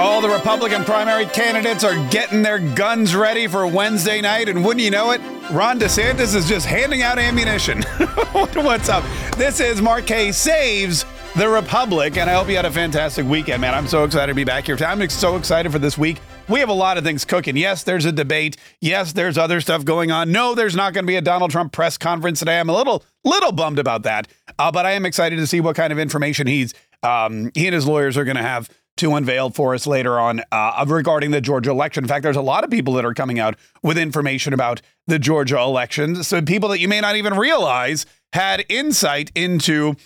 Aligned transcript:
All 0.00 0.22
the 0.22 0.30
Republican 0.30 0.82
primary 0.84 1.26
candidates 1.26 1.84
are 1.84 2.08
getting 2.08 2.40
their 2.40 2.58
guns 2.58 3.14
ready 3.14 3.46
for 3.46 3.66
Wednesday 3.66 4.22
night, 4.22 4.48
and 4.48 4.64
wouldn't 4.64 4.82
you 4.82 4.90
know 4.90 5.10
it, 5.10 5.20
Ron 5.50 5.78
DeSantis 5.78 6.34
is 6.34 6.48
just 6.48 6.64
handing 6.64 7.02
out 7.02 7.18
ammunition. 7.18 7.82
What's 8.32 8.88
up? 8.88 9.04
This 9.36 9.60
is 9.60 9.82
Mark 9.82 10.06
Kaye 10.06 10.32
Saves 10.32 11.04
the 11.36 11.46
Republic, 11.48 12.16
and 12.16 12.30
I 12.30 12.32
hope 12.32 12.48
you 12.48 12.56
had 12.56 12.64
a 12.64 12.70
fantastic 12.70 13.26
weekend, 13.26 13.60
man. 13.60 13.74
I'm 13.74 13.86
so 13.86 14.04
excited 14.04 14.28
to 14.28 14.34
be 14.34 14.44
back 14.44 14.64
here. 14.64 14.76
I'm 14.80 15.06
so 15.10 15.36
excited 15.36 15.70
for 15.70 15.78
this 15.78 15.98
week. 15.98 16.18
We 16.48 16.60
have 16.60 16.70
a 16.70 16.74
lot 16.74 16.96
of 16.96 17.04
things 17.04 17.26
cooking. 17.26 17.58
Yes, 17.58 17.82
there's 17.82 18.06
a 18.06 18.12
debate. 18.12 18.56
Yes, 18.80 19.12
there's 19.12 19.36
other 19.36 19.60
stuff 19.60 19.84
going 19.84 20.10
on. 20.10 20.32
No, 20.32 20.54
there's 20.54 20.74
not 20.74 20.94
going 20.94 21.04
to 21.04 21.06
be 21.06 21.16
a 21.16 21.20
Donald 21.20 21.50
Trump 21.50 21.72
press 21.72 21.98
conference 21.98 22.38
today. 22.38 22.58
I'm 22.58 22.70
a 22.70 22.74
little, 22.74 23.04
little 23.22 23.52
bummed 23.52 23.78
about 23.78 24.04
that, 24.04 24.28
uh, 24.58 24.72
but 24.72 24.86
I 24.86 24.92
am 24.92 25.04
excited 25.04 25.36
to 25.36 25.46
see 25.46 25.60
what 25.60 25.76
kind 25.76 25.92
of 25.92 25.98
information 25.98 26.46
he's, 26.46 26.72
um, 27.02 27.50
he 27.54 27.66
and 27.66 27.74
his 27.74 27.86
lawyers 27.86 28.16
are 28.16 28.24
going 28.24 28.38
to 28.38 28.42
have 28.42 28.70
to 29.00 29.14
unveil 29.14 29.50
for 29.50 29.74
us 29.74 29.86
later 29.86 30.18
on 30.18 30.42
uh, 30.52 30.84
regarding 30.86 31.30
the 31.30 31.40
Georgia 31.40 31.70
election. 31.70 32.04
In 32.04 32.08
fact, 32.08 32.22
there's 32.22 32.36
a 32.36 32.42
lot 32.42 32.64
of 32.64 32.70
people 32.70 32.94
that 32.94 33.04
are 33.04 33.14
coming 33.14 33.38
out 33.38 33.56
with 33.82 33.98
information 33.98 34.52
about 34.52 34.80
the 35.06 35.18
Georgia 35.18 35.58
election. 35.58 36.22
So 36.22 36.40
people 36.42 36.68
that 36.68 36.80
you 36.80 36.88
may 36.88 37.00
not 37.00 37.16
even 37.16 37.34
realize 37.34 38.06
had 38.32 38.64
insight 38.68 39.32
into 39.34 39.96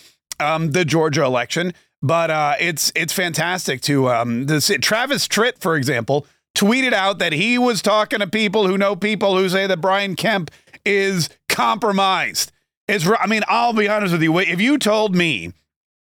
um, 0.41 0.71
the 0.71 0.85
Georgia 0.85 1.25
election. 1.25 1.75
But 2.03 2.31
uh, 2.31 2.55
it's 2.61 2.93
it's 2.95 3.13
fantastic 3.13 3.81
to 3.83 4.11
um, 4.11 4.45
this, 4.47 4.71
Travis 4.83 5.27
Tritt, 5.27 5.59
for 5.59 5.75
example, 5.75 6.27
tweeted 6.55 6.93
out 6.93 7.19
that 7.19 7.33
he 7.33 7.57
was 7.59 7.81
talking 7.81 8.19
to 8.19 8.27
people 8.27 8.67
who 8.67 8.77
know 8.77 8.95
people 8.95 9.37
who 9.37 9.49
say 9.49 9.67
that 9.67 9.81
Brian 9.81 10.15
Kemp 10.15 10.51
is 10.85 11.31
compromised. 11.49 12.53
It's 12.87 13.09
I 13.19 13.27
mean, 13.27 13.43
I'll 13.49 13.73
be 13.73 13.89
honest 13.89 14.13
with 14.13 14.23
you. 14.23 14.39
If 14.39 14.61
you 14.61 14.77
told 14.77 15.17
me 15.17 15.55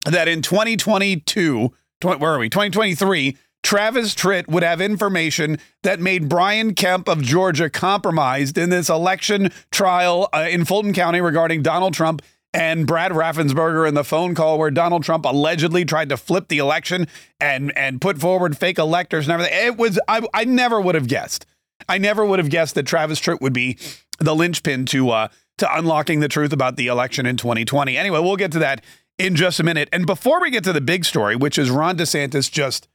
that 0.05 0.27
in 0.27 0.43
2022 0.43 1.73
where 2.05 2.33
are 2.33 2.39
we? 2.39 2.49
2023. 2.49 3.37
Travis 3.63 4.15
Tritt 4.15 4.47
would 4.47 4.63
have 4.63 4.83
information 4.83 5.59
that 5.83 5.99
made 5.99 6.29
Brian 6.29 6.75
Kemp 6.75 7.09
of 7.09 7.23
Georgia 7.23 7.71
compromised 7.71 8.59
in 8.59 8.69
this 8.69 8.91
election 8.91 9.51
trial 9.73 10.29
uh, 10.35 10.47
in 10.51 10.67
Fulton 10.67 10.93
County 10.93 11.23
regarding 11.23 11.63
Donald 11.63 11.95
Trump 11.95 12.21
and 12.53 12.87
Brad 12.87 13.13
Raffensperger 13.13 13.89
in 13.89 13.95
the 13.95 14.05
phone 14.05 14.35
call 14.35 14.59
where 14.59 14.71
Donald 14.71 15.03
Trump 15.03 15.25
allegedly 15.25 15.85
tried 15.85 16.11
to 16.11 16.17
flip 16.17 16.49
the 16.49 16.59
election 16.59 17.09
and 17.41 17.77
and 17.77 18.01
put 18.01 18.19
forward 18.19 18.57
fake 18.57 18.79
electors 18.79 19.27
and 19.27 19.33
everything. 19.33 19.67
It 19.67 19.77
was 19.79 19.99
I, 20.07 20.23
I 20.35 20.45
never 20.45 20.81
would 20.81 20.95
have 20.95 21.09
guessed. 21.09 21.47
I 21.89 21.99
never 21.99 22.25
would 22.25 22.39
have 22.39 22.51
guessed 22.51 22.75
that 22.77 22.87
Travis 22.87 23.21
Tritt 23.21 23.41
would 23.41 23.53
be 23.53 23.79
the 24.19 24.35
linchpin 24.35 24.87
to 24.87 25.11
uh, 25.11 25.29
to 25.59 25.77
unlocking 25.77 26.21
the 26.21 26.29
truth 26.29 26.53
about 26.53 26.77
the 26.77 26.87
election 26.87 27.27
in 27.27 27.37
2020. 27.37 27.97
Anyway, 27.97 28.21
we'll 28.21 28.37
get 28.37 28.53
to 28.53 28.61
that 28.61 28.85
in 29.19 29.37
just 29.37 29.61
a 29.61 29.63
minute. 29.63 29.89
And 29.93 30.07
before 30.07 30.41
we 30.41 30.51
get 30.51 30.65
to 30.65 30.73
the 30.73 30.81
big 30.81 31.05
story, 31.05 31.37
which 31.37 31.59
is 31.59 31.71
Ron 31.71 31.97
DeSantis 31.97 32.51
just, 32.51 32.89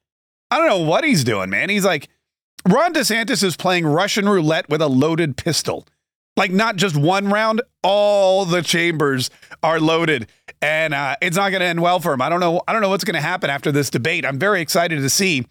I 0.51 0.57
don't 0.57 0.67
know 0.67 0.79
what 0.79 1.03
he's 1.03 1.23
doing, 1.23 1.49
man. 1.49 1.69
He's 1.69 1.85
like, 1.85 2.09
Ron 2.67 2.93
DeSantis 2.93 3.43
is 3.43 3.55
playing 3.55 3.85
Russian 3.85 4.27
roulette 4.27 4.69
with 4.69 4.81
a 4.81 4.87
loaded 4.87 5.37
pistol. 5.37 5.87
Like, 6.35 6.51
not 6.51 6.75
just 6.75 6.95
one 6.95 7.29
round, 7.29 7.61
all 7.83 8.45
the 8.45 8.61
chambers 8.61 9.29
are 9.63 9.79
loaded. 9.79 10.27
And 10.61 10.93
uh, 10.93 11.15
it's 11.21 11.37
not 11.37 11.49
going 11.49 11.61
to 11.61 11.65
end 11.65 11.81
well 11.81 11.99
for 11.99 12.13
him. 12.13 12.21
I 12.21 12.29
don't 12.29 12.39
know. 12.39 12.61
I 12.67 12.73
don't 12.73 12.81
know 12.81 12.89
what's 12.89 13.03
going 13.03 13.15
to 13.15 13.21
happen 13.21 13.49
after 13.49 13.71
this 13.71 13.89
debate. 13.89 14.25
I'm 14.25 14.39
very 14.39 14.61
excited 14.61 14.97
to 14.97 15.09
see 15.09 15.45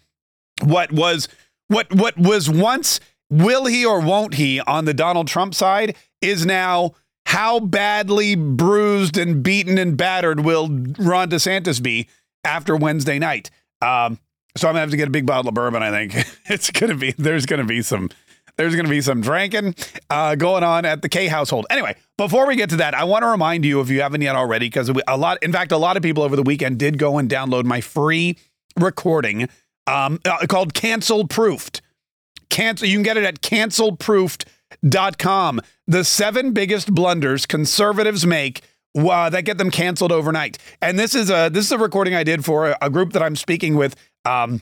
what 0.63 0.91
was 0.91 1.27
what 1.67 1.93
what 1.93 2.17
was 2.17 2.49
once 2.49 2.99
will 3.29 3.65
he 3.65 3.85
or 3.85 3.99
won't 3.99 4.35
he 4.35 4.59
on 4.61 4.85
the 4.85 4.93
Donald 4.93 5.27
Trump 5.27 5.53
side 5.53 5.95
is 6.21 6.45
now 6.45 6.93
how 7.29 7.59
badly 7.59 8.33
bruised 8.33 9.15
and 9.15 9.43
beaten 9.43 9.77
and 9.77 9.95
battered 9.95 10.39
will 10.39 10.67
Ron 10.97 11.29
DeSantis 11.29 11.81
be 11.81 12.07
after 12.43 12.75
Wednesday 12.75 13.19
night? 13.19 13.51
Um, 13.83 14.17
so 14.57 14.67
I'm 14.67 14.73
gonna 14.73 14.79
have 14.79 14.89
to 14.89 14.97
get 14.97 15.09
a 15.09 15.11
big 15.11 15.27
bottle 15.27 15.47
of 15.47 15.53
bourbon. 15.53 15.83
I 15.83 15.91
think 15.91 16.27
it's 16.49 16.71
gonna 16.71 16.95
be 16.95 17.11
there's 17.19 17.45
gonna 17.45 17.65
be 17.65 17.83
some 17.83 18.09
there's 18.57 18.75
gonna 18.75 18.89
be 18.89 18.99
some 19.01 19.21
drinking 19.21 19.75
uh, 20.09 20.33
going 20.33 20.63
on 20.63 20.85
at 20.85 21.03
the 21.03 21.07
K 21.07 21.27
household. 21.27 21.67
Anyway, 21.69 21.95
before 22.17 22.47
we 22.47 22.55
get 22.55 22.71
to 22.71 22.77
that, 22.77 22.95
I 22.95 23.03
want 23.03 23.21
to 23.21 23.27
remind 23.27 23.63
you 23.63 23.79
if 23.79 23.91
you 23.91 24.01
haven't 24.01 24.21
yet 24.21 24.35
already, 24.35 24.65
because 24.65 24.89
a 25.07 25.15
lot, 25.15 25.37
in 25.43 25.53
fact, 25.53 25.71
a 25.71 25.77
lot 25.77 25.97
of 25.97 26.03
people 26.03 26.23
over 26.23 26.35
the 26.35 26.41
weekend 26.41 26.79
did 26.79 26.97
go 26.97 27.19
and 27.19 27.29
download 27.29 27.63
my 27.63 27.79
free 27.79 28.39
recording 28.75 29.47
um, 29.85 30.19
uh, 30.25 30.47
called 30.47 30.73
Cancel 30.73 31.27
Proofed. 31.27 31.81
Cancel. 32.49 32.87
You 32.87 32.95
can 32.95 33.03
get 33.03 33.17
it 33.17 33.23
at 33.23 33.41
cancelproofed.com 33.43 34.49
the 35.87 36.03
seven 36.03 36.53
biggest 36.53 36.93
blunders 36.93 37.45
conservatives 37.45 38.25
make 38.25 38.61
uh, 38.97 39.29
that 39.29 39.43
get 39.43 39.57
them 39.57 39.71
canceled 39.71 40.11
overnight. 40.11 40.57
And 40.81 40.97
this 40.97 41.15
is 41.15 41.29
a 41.29 41.49
this 41.49 41.65
is 41.65 41.71
a 41.71 41.77
recording 41.77 42.15
I 42.15 42.23
did 42.23 42.43
for 42.45 42.69
a, 42.69 42.77
a 42.81 42.89
group 42.89 43.13
that 43.13 43.23
I'm 43.23 43.35
speaking 43.35 43.75
with. 43.75 43.95
Um, 44.25 44.61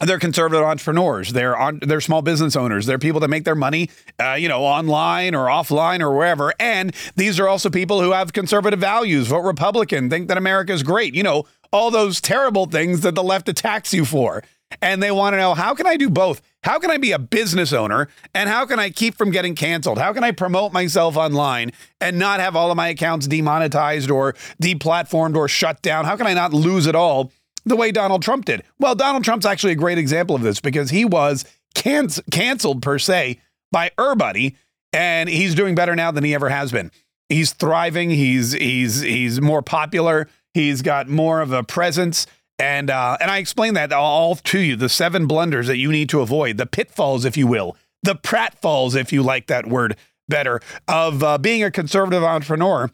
they're 0.00 0.18
conservative 0.18 0.64
entrepreneurs. 0.64 1.32
They're 1.32 1.56
on. 1.56 1.78
They're 1.80 2.00
small 2.00 2.20
business 2.20 2.56
owners. 2.56 2.84
They're 2.86 2.98
people 2.98 3.20
that 3.20 3.28
make 3.28 3.44
their 3.44 3.54
money, 3.54 3.90
uh, 4.20 4.32
you 4.32 4.48
know, 4.48 4.62
online 4.62 5.34
or 5.34 5.46
offline 5.46 6.00
or 6.00 6.14
wherever. 6.16 6.52
And 6.58 6.94
these 7.14 7.38
are 7.38 7.48
also 7.48 7.70
people 7.70 8.02
who 8.02 8.10
have 8.10 8.32
conservative 8.32 8.80
values, 8.80 9.28
vote 9.28 9.42
Republican, 9.44 10.10
think 10.10 10.28
that 10.28 10.36
America 10.36 10.72
is 10.72 10.82
great. 10.82 11.14
You 11.14 11.22
know, 11.22 11.44
all 11.72 11.92
those 11.92 12.20
terrible 12.20 12.66
things 12.66 13.02
that 13.02 13.14
the 13.14 13.22
left 13.22 13.48
attacks 13.48 13.94
you 13.94 14.04
for 14.04 14.42
and 14.82 15.02
they 15.02 15.10
want 15.10 15.34
to 15.34 15.38
know 15.38 15.54
how 15.54 15.74
can 15.74 15.86
I 15.86 15.96
do 15.96 16.10
both? 16.10 16.40
How 16.62 16.78
can 16.78 16.90
I 16.90 16.96
be 16.96 17.12
a 17.12 17.18
business 17.18 17.72
owner 17.72 18.08
and 18.34 18.48
how 18.48 18.66
can 18.66 18.78
I 18.78 18.90
keep 18.90 19.16
from 19.16 19.30
getting 19.30 19.54
canceled? 19.54 19.98
How 19.98 20.12
can 20.12 20.24
I 20.24 20.32
promote 20.32 20.72
myself 20.72 21.16
online 21.16 21.72
and 22.00 22.18
not 22.18 22.40
have 22.40 22.56
all 22.56 22.70
of 22.70 22.76
my 22.76 22.88
accounts 22.88 23.26
demonetized 23.26 24.10
or 24.10 24.34
deplatformed 24.62 25.36
or 25.36 25.48
shut 25.48 25.82
down? 25.82 26.04
How 26.04 26.16
can 26.16 26.26
I 26.26 26.34
not 26.34 26.52
lose 26.52 26.86
it 26.86 26.94
all 26.94 27.32
the 27.64 27.76
way 27.76 27.92
Donald 27.92 28.22
Trump 28.22 28.44
did? 28.44 28.62
Well, 28.78 28.94
Donald 28.94 29.24
Trump's 29.24 29.46
actually 29.46 29.72
a 29.72 29.76
great 29.76 29.98
example 29.98 30.36
of 30.36 30.42
this 30.42 30.60
because 30.60 30.90
he 30.90 31.04
was 31.04 31.44
can- 31.74 32.08
canceled 32.30 32.82
per 32.82 32.98
se 32.98 33.40
by 33.70 33.90
everybody 33.98 34.56
and 34.92 35.28
he's 35.28 35.54
doing 35.54 35.74
better 35.74 35.96
now 35.96 36.10
than 36.10 36.24
he 36.24 36.34
ever 36.34 36.48
has 36.48 36.72
been. 36.72 36.90
He's 37.28 37.52
thriving, 37.52 38.10
he's 38.10 38.52
he's 38.52 39.00
he's 39.00 39.40
more 39.40 39.62
popular, 39.62 40.28
he's 40.52 40.82
got 40.82 41.08
more 41.08 41.40
of 41.40 41.52
a 41.52 41.64
presence 41.64 42.26
and 42.58 42.90
uh, 42.90 43.16
and 43.20 43.30
I 43.30 43.38
explained 43.38 43.76
that 43.76 43.92
all 43.92 44.36
to 44.36 44.58
you, 44.60 44.76
the 44.76 44.88
seven 44.88 45.26
blunders 45.26 45.66
that 45.66 45.78
you 45.78 45.90
need 45.90 46.08
to 46.10 46.20
avoid, 46.20 46.56
the 46.56 46.66
pitfalls, 46.66 47.24
if 47.24 47.36
you 47.36 47.46
will, 47.46 47.76
the 48.02 48.14
pratfalls, 48.14 48.94
if 48.94 49.12
you 49.12 49.22
like 49.22 49.46
that 49.48 49.66
word 49.66 49.96
better, 50.28 50.60
of 50.86 51.22
uh, 51.22 51.38
being 51.38 51.64
a 51.64 51.70
conservative 51.70 52.22
entrepreneur 52.22 52.90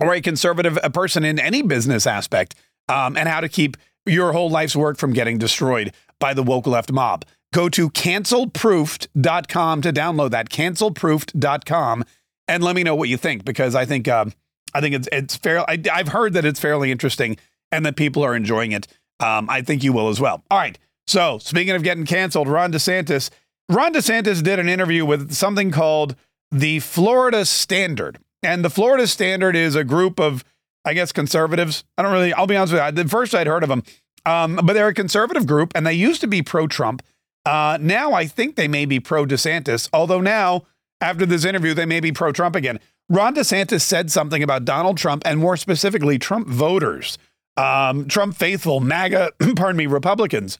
or 0.00 0.14
a 0.14 0.20
conservative 0.20 0.78
a 0.82 0.90
person 0.90 1.24
in 1.24 1.38
any 1.38 1.62
business 1.62 2.06
aspect, 2.06 2.54
um, 2.88 3.16
and 3.16 3.28
how 3.28 3.40
to 3.40 3.48
keep 3.48 3.76
your 4.06 4.32
whole 4.32 4.50
life's 4.50 4.76
work 4.76 4.98
from 4.98 5.12
getting 5.12 5.38
destroyed 5.38 5.92
by 6.18 6.34
the 6.34 6.42
woke 6.42 6.66
left 6.66 6.92
mob. 6.92 7.24
Go 7.52 7.68
to 7.70 7.90
cancelproofed.com 7.90 9.82
to 9.82 9.92
download 9.92 10.30
that, 10.30 10.50
cancelproofed.com, 10.50 12.04
and 12.48 12.62
let 12.62 12.76
me 12.76 12.82
know 12.82 12.94
what 12.94 13.08
you 13.08 13.16
think 13.16 13.44
because 13.44 13.74
I 13.74 13.84
think 13.86 14.08
um, 14.08 14.32
I 14.74 14.80
think 14.80 14.94
it's 14.94 15.08
it's 15.10 15.36
fair. 15.36 15.68
I, 15.68 15.82
I've 15.92 16.08
heard 16.08 16.34
that 16.34 16.44
it's 16.44 16.60
fairly 16.60 16.92
interesting 16.92 17.38
and 17.72 17.84
that 17.86 17.96
people 17.96 18.22
are 18.22 18.34
enjoying 18.34 18.72
it. 18.72 18.86
Um, 19.20 19.48
I 19.50 19.62
think 19.62 19.84
you 19.84 19.92
will 19.92 20.08
as 20.08 20.20
well. 20.20 20.42
All 20.50 20.58
right. 20.58 20.78
So, 21.06 21.38
speaking 21.38 21.74
of 21.74 21.82
getting 21.82 22.06
canceled, 22.06 22.48
Ron 22.48 22.72
DeSantis, 22.72 23.30
Ron 23.68 23.92
DeSantis 23.92 24.42
did 24.42 24.58
an 24.58 24.68
interview 24.68 25.04
with 25.04 25.32
something 25.32 25.70
called 25.70 26.16
the 26.50 26.80
Florida 26.80 27.44
Standard. 27.44 28.18
And 28.42 28.64
the 28.64 28.70
Florida 28.70 29.06
Standard 29.06 29.54
is 29.54 29.74
a 29.74 29.84
group 29.84 30.18
of, 30.18 30.44
I 30.84 30.94
guess, 30.94 31.12
conservatives. 31.12 31.84
I 31.98 32.02
don't 32.02 32.12
really, 32.12 32.32
I'll 32.32 32.46
be 32.46 32.56
honest 32.56 32.72
with 32.72 32.82
you. 32.84 32.92
The 32.92 33.08
first 33.08 33.34
I'd 33.34 33.46
heard 33.46 33.62
of 33.62 33.68
them, 33.68 33.82
um, 34.24 34.60
but 34.64 34.72
they're 34.72 34.88
a 34.88 34.94
conservative 34.94 35.46
group 35.46 35.72
and 35.74 35.86
they 35.86 35.94
used 35.94 36.20
to 36.22 36.26
be 36.26 36.42
pro 36.42 36.66
Trump. 36.66 37.02
Uh, 37.44 37.78
now 37.80 38.12
I 38.12 38.26
think 38.26 38.56
they 38.56 38.68
may 38.68 38.84
be 38.84 39.00
pro 39.00 39.24
DeSantis, 39.24 39.88
although 39.92 40.20
now, 40.20 40.62
after 41.00 41.24
this 41.24 41.44
interview, 41.44 41.74
they 41.74 41.86
may 41.86 42.00
be 42.00 42.12
pro 42.12 42.32
Trump 42.32 42.54
again. 42.54 42.78
Ron 43.08 43.34
DeSantis 43.34 43.80
said 43.80 44.10
something 44.10 44.42
about 44.42 44.64
Donald 44.64 44.96
Trump 44.96 45.22
and 45.26 45.40
more 45.40 45.56
specifically, 45.56 46.18
Trump 46.18 46.46
voters 46.48 47.18
um, 47.56 48.06
Trump 48.08 48.36
faithful, 48.36 48.80
MAGA, 48.80 49.32
pardon 49.56 49.76
me, 49.76 49.86
Republicans, 49.86 50.58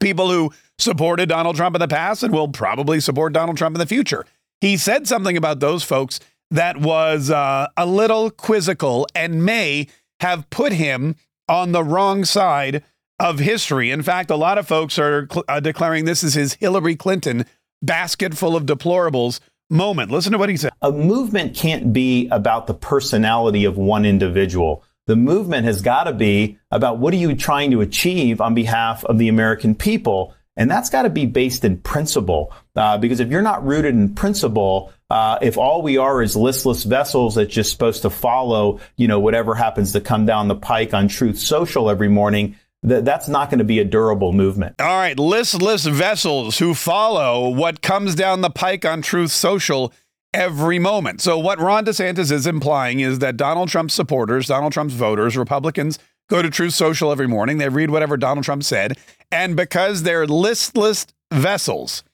people 0.00 0.30
who 0.30 0.52
supported 0.78 1.28
Donald 1.28 1.56
Trump 1.56 1.74
in 1.76 1.80
the 1.80 1.88
past 1.88 2.22
and 2.22 2.32
will 2.32 2.48
probably 2.48 3.00
support 3.00 3.32
Donald 3.32 3.56
Trump 3.56 3.74
in 3.74 3.80
the 3.80 3.86
future. 3.86 4.24
He 4.60 4.76
said 4.76 5.06
something 5.06 5.36
about 5.36 5.60
those 5.60 5.84
folks 5.84 6.20
that 6.50 6.78
was 6.78 7.30
uh, 7.30 7.68
a 7.76 7.86
little 7.86 8.30
quizzical 8.30 9.06
and 9.14 9.44
may 9.44 9.88
have 10.20 10.48
put 10.50 10.72
him 10.72 11.16
on 11.48 11.72
the 11.72 11.84
wrong 11.84 12.24
side 12.24 12.82
of 13.18 13.38
history. 13.38 13.90
In 13.90 14.02
fact, 14.02 14.30
a 14.30 14.36
lot 14.36 14.58
of 14.58 14.66
folks 14.66 14.98
are 14.98 15.28
uh, 15.48 15.60
declaring 15.60 16.04
this 16.04 16.22
is 16.22 16.34
his 16.34 16.54
Hillary 16.54 16.96
Clinton 16.96 17.46
basket 17.82 18.36
full 18.36 18.56
of 18.56 18.66
deplorables 18.66 19.40
moment. 19.70 20.10
Listen 20.10 20.32
to 20.32 20.38
what 20.38 20.48
he 20.48 20.56
said. 20.56 20.72
A 20.82 20.92
movement 20.92 21.54
can't 21.54 21.92
be 21.92 22.28
about 22.30 22.66
the 22.66 22.74
personality 22.74 23.64
of 23.64 23.76
one 23.76 24.04
individual. 24.04 24.84
The 25.08 25.16
movement 25.16 25.64
has 25.64 25.80
got 25.80 26.04
to 26.04 26.12
be 26.12 26.58
about 26.70 26.98
what 26.98 27.14
are 27.14 27.16
you 27.16 27.34
trying 27.34 27.70
to 27.70 27.80
achieve 27.80 28.42
on 28.42 28.54
behalf 28.54 29.06
of 29.06 29.16
the 29.16 29.28
American 29.28 29.74
people. 29.74 30.34
And 30.54 30.70
that's 30.70 30.90
got 30.90 31.04
to 31.04 31.10
be 31.10 31.24
based 31.24 31.64
in 31.64 31.78
principle. 31.78 32.52
Uh, 32.76 32.98
because 32.98 33.18
if 33.18 33.30
you're 33.30 33.40
not 33.40 33.66
rooted 33.66 33.94
in 33.94 34.14
principle, 34.14 34.92
uh, 35.08 35.38
if 35.40 35.56
all 35.56 35.80
we 35.80 35.96
are 35.96 36.20
is 36.20 36.36
listless 36.36 36.84
vessels 36.84 37.36
that's 37.36 37.54
just 37.54 37.72
supposed 37.72 38.02
to 38.02 38.10
follow, 38.10 38.80
you 38.98 39.08
know, 39.08 39.18
whatever 39.18 39.54
happens 39.54 39.92
to 39.92 40.02
come 40.02 40.26
down 40.26 40.46
the 40.46 40.54
pike 40.54 40.92
on 40.92 41.08
Truth 41.08 41.38
Social 41.38 41.88
every 41.88 42.08
morning, 42.08 42.56
th- 42.86 43.02
that's 43.02 43.28
not 43.28 43.48
going 43.48 43.60
to 43.60 43.64
be 43.64 43.78
a 43.78 43.84
durable 43.86 44.34
movement. 44.34 44.78
All 44.78 44.86
right, 44.86 45.18
listless 45.18 45.86
vessels 45.86 46.58
who 46.58 46.74
follow 46.74 47.48
what 47.48 47.80
comes 47.80 48.14
down 48.14 48.42
the 48.42 48.50
pike 48.50 48.84
on 48.84 49.00
Truth 49.00 49.30
Social 49.30 49.90
every 50.38 50.78
moment. 50.78 51.20
So, 51.20 51.36
what 51.36 51.60
Ron 51.60 51.84
DeSantis 51.84 52.30
is 52.30 52.46
implying 52.46 53.00
is 53.00 53.18
that 53.18 53.36
Donald 53.36 53.68
Trump's 53.68 53.92
supporters, 53.92 54.46
Donald 54.46 54.72
Trump's 54.72 54.94
voters, 54.94 55.36
Republicans, 55.36 55.98
go 56.30 56.40
to 56.40 56.48
Truth 56.48 56.74
Social 56.74 57.10
every 57.10 57.26
morning. 57.26 57.58
They 57.58 57.68
read 57.68 57.90
whatever 57.90 58.16
Donald 58.16 58.44
Trump 58.44 58.62
said. 58.62 58.96
And 59.32 59.56
because 59.56 60.04
they're 60.04 60.26
listless 60.26 61.06
vessels, 61.34 62.04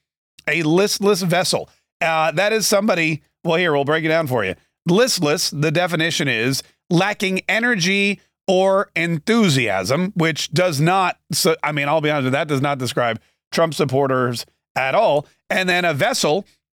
a 0.47 0.63
listless 0.63 1.21
vessel, 1.21 1.69
uh, 2.01 2.31
that 2.31 2.51
is 2.51 2.67
somebody, 2.67 3.21
well, 3.43 3.57
here, 3.57 3.71
we'll 3.73 3.85
break 3.85 4.03
it 4.03 4.09
down 4.09 4.25
for 4.27 4.43
you. 4.43 4.55
Listless, 4.87 5.51
the 5.51 5.71
definition 5.71 6.27
is 6.27 6.63
lacking 6.89 7.41
energy 7.47 8.19
or 8.47 8.89
enthusiasm, 8.95 10.13
which 10.15 10.51
does 10.51 10.81
not, 10.81 11.19
so, 11.31 11.55
I 11.63 11.71
mean, 11.71 11.87
I'll 11.87 12.01
be 12.01 12.09
honest, 12.09 12.31
that 12.31 12.47
does 12.47 12.61
not 12.61 12.79
describe 12.79 13.19
Trump 13.51 13.73
supporters 13.73 14.45
at 14.75 14.95
all. 14.95 15.27
And 15.49 15.69
then 15.69 15.85
a 15.85 15.93
vessel 15.93 16.45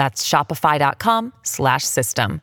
That's 0.00 0.26
shopify.com 0.26 1.34
slash 1.42 1.84
system. 1.84 2.40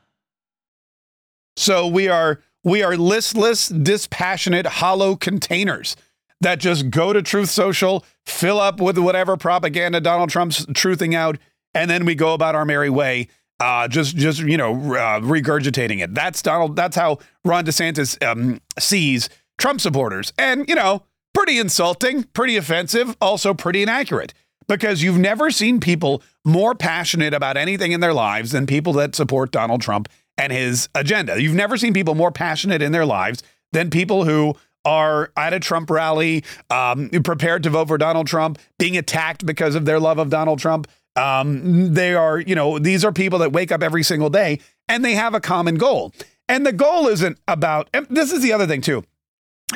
So 1.55 1.87
we 1.87 2.07
are 2.07 2.39
we 2.63 2.83
are 2.83 2.95
listless, 2.95 3.69
dispassionate, 3.69 4.67
hollow 4.67 5.15
containers 5.15 5.95
that 6.41 6.59
just 6.59 6.91
go 6.91 7.13
to 7.13 7.23
Truth 7.23 7.49
Social, 7.49 8.05
fill 8.27 8.59
up 8.59 8.79
with 8.79 8.99
whatever 8.99 9.37
propaganda 9.37 9.99
Donald 9.99 10.29
Trump's 10.29 10.67
truthing 10.67 11.15
out, 11.15 11.39
and 11.73 11.89
then 11.89 12.05
we 12.05 12.13
go 12.13 12.35
about 12.35 12.53
our 12.53 12.63
merry 12.63 12.91
way, 12.91 13.27
uh, 13.59 13.87
just 13.87 14.15
just 14.15 14.41
you 14.41 14.55
know 14.55 14.73
uh, 14.93 15.19
regurgitating 15.21 16.03
it. 16.03 16.13
That's 16.13 16.43
Donald. 16.43 16.75
That's 16.75 16.95
how 16.95 17.17
Ron 17.43 17.65
DeSantis 17.65 18.23
um, 18.23 18.61
sees 18.77 19.29
Trump 19.57 19.81
supporters, 19.81 20.31
and 20.37 20.69
you 20.69 20.75
know, 20.75 21.01
pretty 21.33 21.57
insulting, 21.57 22.21
pretty 22.21 22.55
offensive, 22.55 23.17
also 23.19 23.55
pretty 23.55 23.81
inaccurate. 23.81 24.35
Because 24.67 25.01
you've 25.01 25.17
never 25.17 25.49
seen 25.51 25.79
people 25.79 26.21
more 26.43 26.75
passionate 26.75 27.33
about 27.33 27.57
anything 27.57 27.91
in 27.91 27.99
their 27.99 28.13
lives 28.13 28.51
than 28.51 28.67
people 28.67 28.93
that 28.93 29.15
support 29.15 29.51
Donald 29.51 29.81
Trump 29.81 30.09
and 30.37 30.51
his 30.51 30.89
agenda. 30.93 31.41
You've 31.41 31.55
never 31.55 31.77
seen 31.77 31.93
people 31.93 32.15
more 32.15 32.31
passionate 32.31 32.81
in 32.81 32.91
their 32.91 33.05
lives 33.05 33.43
than 33.71 33.89
people 33.89 34.25
who 34.25 34.55
are 34.85 35.31
at 35.35 35.53
a 35.53 35.59
Trump 35.59 35.89
rally, 35.89 36.43
um, 36.69 37.09
prepared 37.23 37.63
to 37.63 37.69
vote 37.69 37.87
for 37.89 37.97
Donald 37.97 38.27
Trump, 38.27 38.57
being 38.79 38.97
attacked 38.97 39.45
because 39.45 39.75
of 39.75 39.85
their 39.85 39.99
love 39.99 40.17
of 40.17 40.29
Donald 40.29 40.59
Trump. 40.59 40.87
Um, 41.15 41.93
they 41.93 42.13
are, 42.13 42.39
you 42.39 42.55
know, 42.55 42.79
these 42.79 43.03
are 43.03 43.11
people 43.11 43.39
that 43.39 43.51
wake 43.51 43.71
up 43.71 43.83
every 43.83 44.03
single 44.03 44.29
day 44.29 44.59
and 44.87 45.03
they 45.03 45.13
have 45.13 45.33
a 45.33 45.39
common 45.41 45.75
goal. 45.75 46.13
And 46.47 46.65
the 46.65 46.71
goal 46.71 47.07
isn't 47.07 47.37
about, 47.47 47.89
this 48.09 48.31
is 48.31 48.41
the 48.41 48.53
other 48.53 48.67
thing 48.67 48.81
too. 48.81 49.03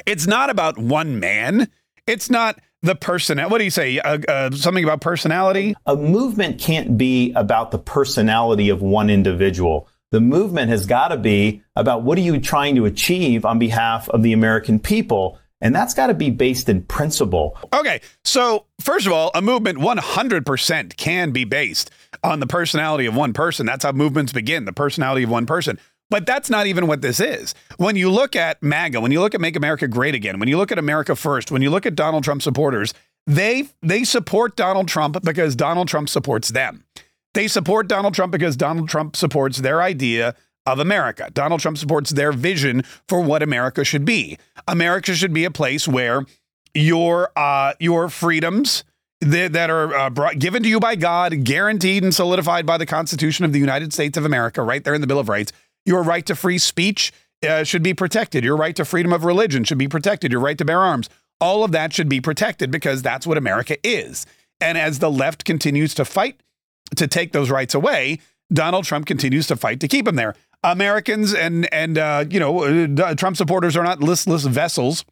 It's 0.05 0.27
not 0.27 0.49
about 0.49 0.77
one 0.77 1.19
man. 1.19 1.69
It's 2.07 2.29
not 2.29 2.59
the 2.81 2.95
person. 2.95 3.39
What 3.39 3.57
do 3.59 3.63
you 3.63 3.69
say? 3.69 3.99
Uh, 3.99 4.19
uh, 4.27 4.51
something 4.51 4.83
about 4.83 5.01
personality? 5.01 5.75
A 5.85 5.95
movement 5.95 6.59
can't 6.59 6.97
be 6.97 7.31
about 7.33 7.71
the 7.71 7.79
personality 7.79 8.69
of 8.69 8.81
one 8.81 9.09
individual. 9.09 9.87
The 10.11 10.21
movement 10.21 10.69
has 10.69 10.85
got 10.85 11.09
to 11.09 11.17
be 11.17 11.63
about 11.75 12.03
what 12.03 12.17
are 12.17 12.21
you 12.21 12.39
trying 12.39 12.75
to 12.75 12.85
achieve 12.85 13.45
on 13.45 13.59
behalf 13.59 14.09
of 14.09 14.23
the 14.23 14.33
American 14.33 14.79
people. 14.79 15.39
And 15.61 15.75
that's 15.75 15.93
got 15.93 16.07
to 16.07 16.15
be 16.15 16.31
based 16.31 16.69
in 16.69 16.81
principle. 16.83 17.57
Okay. 17.71 18.01
So, 18.25 18.65
first 18.79 19.05
of 19.05 19.13
all, 19.13 19.29
a 19.35 19.41
movement 19.41 19.77
100% 19.77 20.97
can 20.97 21.31
be 21.31 21.45
based 21.45 21.91
on 22.23 22.39
the 22.39 22.47
personality 22.47 23.05
of 23.05 23.15
one 23.15 23.31
person. 23.31 23.67
That's 23.67 23.85
how 23.85 23.91
movements 23.91 24.33
begin, 24.33 24.65
the 24.65 24.73
personality 24.73 25.23
of 25.23 25.29
one 25.29 25.45
person. 25.45 25.79
But 26.11 26.25
that's 26.25 26.49
not 26.49 26.67
even 26.67 26.87
what 26.87 27.01
this 27.01 27.21
is. 27.21 27.55
When 27.77 27.95
you 27.95 28.11
look 28.11 28.35
at 28.35 28.61
MAGA, 28.61 28.99
when 28.99 29.13
you 29.13 29.21
look 29.21 29.33
at 29.33 29.39
Make 29.39 29.55
America 29.55 29.87
Great 29.87 30.13
Again, 30.13 30.39
when 30.39 30.49
you 30.49 30.57
look 30.57 30.71
at 30.71 30.77
America 30.77 31.15
First, 31.15 31.51
when 31.51 31.61
you 31.61 31.69
look 31.69 31.85
at 31.85 31.95
Donald 31.95 32.25
Trump 32.25 32.41
supporters, 32.41 32.93
they 33.25 33.69
they 33.81 34.03
support 34.03 34.57
Donald 34.57 34.89
Trump 34.89 35.23
because 35.23 35.55
Donald 35.55 35.87
Trump 35.87 36.09
supports 36.09 36.49
them. 36.49 36.83
They 37.33 37.47
support 37.47 37.87
Donald 37.87 38.13
Trump 38.13 38.33
because 38.33 38.57
Donald 38.57 38.89
Trump 38.89 39.15
supports 39.15 39.59
their 39.59 39.81
idea 39.81 40.35
of 40.65 40.79
America. 40.79 41.29
Donald 41.33 41.61
Trump 41.61 41.77
supports 41.77 42.11
their 42.11 42.33
vision 42.33 42.83
for 43.07 43.21
what 43.21 43.41
America 43.41 43.85
should 43.85 44.03
be. 44.03 44.37
America 44.67 45.15
should 45.15 45.33
be 45.33 45.45
a 45.45 45.51
place 45.51 45.87
where 45.87 46.25
your 46.73 47.31
uh, 47.37 47.73
your 47.79 48.09
freedoms 48.09 48.83
that, 49.21 49.69
are 49.69 49.95
uh, 49.95 50.09
brought, 50.09 50.39
given 50.39 50.63
to 50.63 50.69
you 50.69 50.79
by 50.79 50.95
God, 50.95 51.43
guaranteed 51.43 52.03
and 52.03 52.13
solidified 52.13 52.65
by 52.65 52.77
the 52.77 52.85
Constitution 52.85 53.45
of 53.45 53.53
the 53.53 53.59
United 53.59 53.93
States 53.93 54.17
of 54.17 54.25
America, 54.25 54.63
right 54.63 54.83
there 54.83 54.95
in 54.95 55.01
the 55.01 55.07
Bill 55.07 55.19
of 55.19 55.29
Rights. 55.29 55.53
Your 55.85 56.03
right 56.03 56.25
to 56.25 56.35
free 56.35 56.57
speech 56.57 57.11
uh, 57.47 57.63
should 57.63 57.83
be 57.83 57.93
protected. 57.93 58.43
Your 58.43 58.55
right 58.55 58.75
to 58.75 58.85
freedom 58.85 59.13
of 59.13 59.23
religion 59.23 59.63
should 59.63 59.77
be 59.77 59.87
protected. 59.87 60.31
Your 60.31 60.41
right 60.41 60.57
to 60.57 60.65
bear 60.65 60.79
arms. 60.79 61.09
All 61.39 61.63
of 61.63 61.71
that 61.71 61.91
should 61.93 62.09
be 62.09 62.21
protected 62.21 62.69
because 62.69 63.01
that's 63.01 63.25
what 63.25 63.37
America 63.37 63.77
is. 63.83 64.25
And 64.59 64.77
as 64.77 64.99
the 64.99 65.11
left 65.11 65.43
continues 65.43 65.95
to 65.95 66.05
fight 66.05 66.39
to 66.95 67.07
take 67.07 67.31
those 67.31 67.49
rights 67.49 67.73
away, 67.73 68.19
Donald 68.53 68.85
Trump 68.85 69.05
continues 69.05 69.47
to 69.47 69.55
fight 69.55 69.79
to 69.79 69.87
keep 69.87 70.05
them 70.05 70.15
there. 70.15 70.35
Americans 70.63 71.33
and 71.33 71.71
and 71.73 71.97
uh, 71.97 72.25
you 72.29 72.39
know 72.39 72.63
uh, 72.63 73.15
Trump 73.15 73.37
supporters 73.37 73.75
are 73.75 73.83
not 73.83 74.01
listless 74.01 74.43
vessels. 74.45 75.03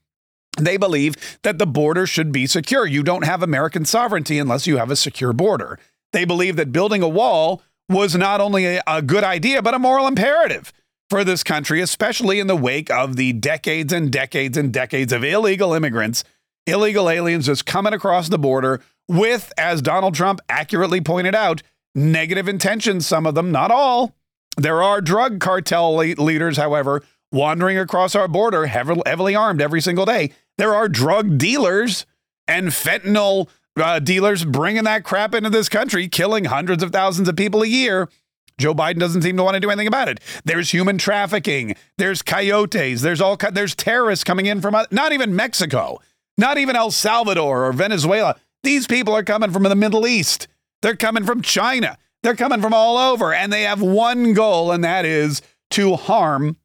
They 0.59 0.77
believe 0.77 1.15
that 1.43 1.57
the 1.57 1.65
border 1.65 2.05
should 2.05 2.31
be 2.31 2.45
secure. 2.45 2.85
You 2.85 3.01
don't 3.01 3.23
have 3.23 3.41
American 3.41 3.85
sovereignty 3.85 4.37
unless 4.39 4.67
you 4.67 4.77
have 4.77 4.91
a 4.91 4.95
secure 4.95 5.33
border. 5.33 5.79
They 6.11 6.25
believe 6.25 6.55
that 6.57 6.71
building 6.71 7.01
a 7.01 7.07
wall 7.07 7.61
was 7.89 8.15
not 8.15 8.39
only 8.39 8.65
a, 8.65 8.81
a 8.87 9.01
good 9.01 9.23
idea 9.23 9.61
but 9.61 9.73
a 9.73 9.79
moral 9.79 10.07
imperative 10.07 10.71
for 11.09 11.23
this 11.23 11.43
country, 11.43 11.81
especially 11.81 12.39
in 12.39 12.47
the 12.47 12.55
wake 12.55 12.91
of 12.91 13.15
the 13.15 13.33
decades 13.33 13.91
and 13.91 14.11
decades 14.11 14.55
and 14.57 14.71
decades 14.71 15.11
of 15.11 15.23
illegal 15.23 15.73
immigrants, 15.73 16.23
illegal 16.67 17.09
aliens 17.09 17.47
just 17.47 17.65
coming 17.65 17.93
across 17.93 18.29
the 18.29 18.37
border 18.37 18.79
with, 19.07 19.51
as 19.57 19.81
Donald 19.81 20.13
Trump 20.13 20.39
accurately 20.47 21.01
pointed 21.01 21.33
out, 21.33 21.63
negative 21.95 22.47
intentions, 22.47 23.07
some 23.07 23.25
of 23.25 23.33
them, 23.33 23.51
not 23.51 23.71
all. 23.71 24.15
There 24.55 24.83
are 24.83 25.01
drug 25.01 25.39
cartel 25.39 25.95
leaders, 25.95 26.57
however, 26.57 27.01
wandering 27.31 27.77
across 27.77 28.13
our 28.13 28.27
border, 28.27 28.67
heavily 28.67 29.35
armed 29.35 29.61
every 29.61 29.81
single 29.81 30.05
day. 30.05 30.31
There 30.57 30.75
are 30.75 30.87
drug 30.87 31.37
dealers 31.37 32.05
and 32.47 32.67
fentanyl 32.67 33.47
uh, 33.79 33.99
dealers 33.99 34.45
bringing 34.45 34.83
that 34.83 35.03
crap 35.03 35.33
into 35.33 35.49
this 35.49 35.69
country, 35.69 36.07
killing 36.07 36.45
hundreds 36.45 36.83
of 36.83 36.91
thousands 36.91 37.27
of 37.27 37.35
people 37.35 37.63
a 37.63 37.67
year. 37.67 38.09
Joe 38.57 38.75
Biden 38.75 38.99
doesn't 38.99 39.21
seem 39.21 39.37
to 39.37 39.43
want 39.43 39.55
to 39.55 39.59
do 39.59 39.69
anything 39.69 39.87
about 39.87 40.09
it. 40.09 40.19
There's 40.43 40.71
human 40.71 40.97
trafficking. 40.97 41.75
There's 41.97 42.21
coyotes. 42.21 43.01
There's 43.01 43.21
all 43.21 43.37
there's 43.37 43.73
terrorists 43.73 44.23
coming 44.23 44.45
in 44.47 44.61
from 44.61 44.75
not 44.91 45.13
even 45.13 45.35
Mexico, 45.35 45.99
not 46.37 46.57
even 46.57 46.75
El 46.75 46.91
Salvador 46.91 47.65
or 47.65 47.73
Venezuela. 47.73 48.35
These 48.63 48.85
people 48.85 49.15
are 49.15 49.23
coming 49.23 49.51
from 49.51 49.63
the 49.63 49.75
Middle 49.75 50.05
East. 50.05 50.47
They're 50.81 50.95
coming 50.95 51.23
from 51.23 51.41
China. 51.41 51.97
They're 52.21 52.35
coming 52.35 52.61
from 52.61 52.73
all 52.73 52.97
over, 52.97 53.33
and 53.33 53.51
they 53.51 53.63
have 53.63 53.81
one 53.81 54.33
goal, 54.33 54.71
and 54.73 54.83
that 54.83 55.05
is 55.05 55.41
to 55.71 55.95
harm 55.95 56.57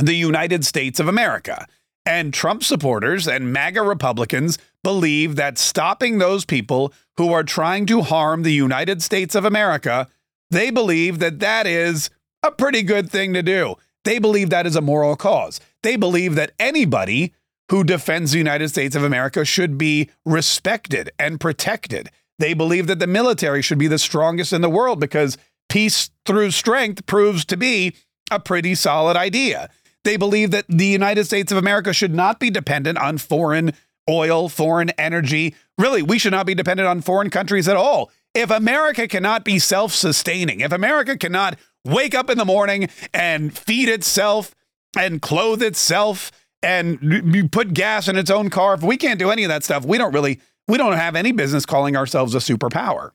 the 0.00 0.14
United 0.14 0.64
States 0.64 1.00
of 1.00 1.08
America. 1.08 1.66
And 2.06 2.34
Trump 2.34 2.62
supporters 2.62 3.26
and 3.26 3.52
MAGA 3.52 3.82
Republicans 3.82 4.58
believe 4.82 5.36
that 5.36 5.56
stopping 5.56 6.18
those 6.18 6.44
people 6.44 6.92
who 7.16 7.32
are 7.32 7.42
trying 7.42 7.86
to 7.86 8.02
harm 8.02 8.42
the 8.42 8.52
United 8.52 9.02
States 9.02 9.34
of 9.34 9.44
America, 9.44 10.08
they 10.50 10.70
believe 10.70 11.18
that 11.20 11.40
that 11.40 11.66
is 11.66 12.10
a 12.42 12.50
pretty 12.50 12.82
good 12.82 13.10
thing 13.10 13.32
to 13.32 13.42
do. 13.42 13.76
They 14.04 14.18
believe 14.18 14.50
that 14.50 14.66
is 14.66 14.76
a 14.76 14.82
moral 14.82 15.16
cause. 15.16 15.60
They 15.82 15.96
believe 15.96 16.34
that 16.34 16.52
anybody 16.58 17.32
who 17.70 17.84
defends 17.84 18.32
the 18.32 18.38
United 18.38 18.68
States 18.68 18.94
of 18.94 19.02
America 19.02 19.44
should 19.44 19.78
be 19.78 20.10
respected 20.26 21.10
and 21.18 21.40
protected. 21.40 22.10
They 22.38 22.52
believe 22.52 22.86
that 22.88 22.98
the 22.98 23.06
military 23.06 23.62
should 23.62 23.78
be 23.78 23.86
the 23.88 23.98
strongest 23.98 24.52
in 24.52 24.60
the 24.60 24.68
world 24.68 25.00
because 25.00 25.38
peace 25.70 26.10
through 26.26 26.50
strength 26.50 27.06
proves 27.06 27.46
to 27.46 27.56
be 27.56 27.96
a 28.30 28.38
pretty 28.38 28.74
solid 28.74 29.16
idea. 29.16 29.70
They 30.04 30.16
believe 30.16 30.50
that 30.50 30.66
the 30.68 30.86
United 30.86 31.24
States 31.24 31.50
of 31.50 31.58
America 31.58 31.92
should 31.92 32.14
not 32.14 32.38
be 32.38 32.50
dependent 32.50 32.98
on 32.98 33.18
foreign 33.18 33.72
oil, 34.08 34.48
foreign 34.48 34.90
energy. 34.90 35.54
Really, 35.78 36.02
we 36.02 36.18
should 36.18 36.32
not 36.32 36.46
be 36.46 36.54
dependent 36.54 36.88
on 36.88 37.00
foreign 37.00 37.30
countries 37.30 37.68
at 37.68 37.76
all. 37.76 38.10
If 38.34 38.50
America 38.50 39.08
cannot 39.08 39.44
be 39.44 39.58
self 39.58 39.92
sustaining, 39.92 40.60
if 40.60 40.72
America 40.72 41.16
cannot 41.16 41.58
wake 41.84 42.14
up 42.14 42.30
in 42.30 42.38
the 42.38 42.44
morning 42.44 42.88
and 43.12 43.56
feed 43.56 43.88
itself 43.88 44.54
and 44.96 45.22
clothe 45.22 45.62
itself 45.62 46.30
and 46.62 47.50
put 47.50 47.74
gas 47.74 48.08
in 48.08 48.16
its 48.16 48.30
own 48.30 48.50
car, 48.50 48.74
if 48.74 48.82
we 48.82 48.96
can't 48.96 49.18
do 49.18 49.30
any 49.30 49.44
of 49.44 49.48
that 49.48 49.64
stuff, 49.64 49.84
we 49.84 49.98
don't 49.98 50.12
really, 50.12 50.40
we 50.68 50.76
don't 50.76 50.94
have 50.94 51.16
any 51.16 51.32
business 51.32 51.64
calling 51.64 51.96
ourselves 51.96 52.34
a 52.34 52.38
superpower. 52.38 53.10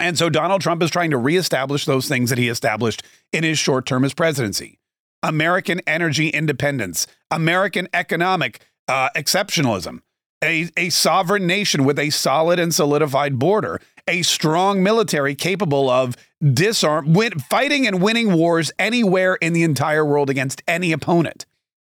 And 0.00 0.18
so 0.18 0.28
Donald 0.28 0.62
Trump 0.62 0.82
is 0.82 0.90
trying 0.90 1.10
to 1.10 1.18
reestablish 1.18 1.84
those 1.84 2.08
things 2.08 2.30
that 2.30 2.38
he 2.38 2.48
established 2.48 3.02
in 3.32 3.44
his 3.44 3.58
short 3.58 3.86
term 3.86 4.04
as 4.04 4.14
presidency 4.14 4.78
American 5.22 5.80
energy 5.86 6.28
independence, 6.28 7.06
American 7.30 7.88
economic 7.94 8.64
uh, 8.88 9.08
exceptionalism, 9.16 10.00
a, 10.42 10.68
a 10.76 10.90
sovereign 10.90 11.46
nation 11.46 11.84
with 11.84 11.98
a 11.98 12.10
solid 12.10 12.58
and 12.58 12.74
solidified 12.74 13.38
border, 13.38 13.80
a 14.08 14.22
strong 14.22 14.82
military 14.82 15.34
capable 15.34 15.88
of 15.88 16.16
disarm, 16.52 17.12
win, 17.12 17.38
fighting 17.38 17.86
and 17.86 18.02
winning 18.02 18.32
wars 18.32 18.72
anywhere 18.78 19.36
in 19.36 19.52
the 19.52 19.62
entire 19.62 20.04
world 20.04 20.28
against 20.28 20.62
any 20.66 20.92
opponent. 20.92 21.46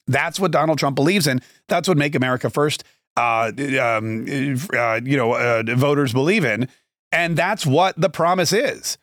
That's 0.07 0.39
what 0.39 0.51
Donald 0.51 0.79
Trump 0.79 0.95
believes 0.95 1.27
in. 1.27 1.41
That's 1.67 1.88
what 1.88 1.98
Make 1.98 2.15
America 2.15 2.50
First, 2.50 2.83
uh, 3.15 3.51
um, 3.79 4.25
uh, 4.74 5.00
you 5.03 5.17
know, 5.17 5.33
uh, 5.33 5.63
voters 5.75 6.13
believe 6.13 6.43
in, 6.43 6.67
and 7.12 7.38
that's 7.38 7.65
what 7.65 8.00
the 8.00 8.09
promise 8.09 8.51
is. 8.51 8.98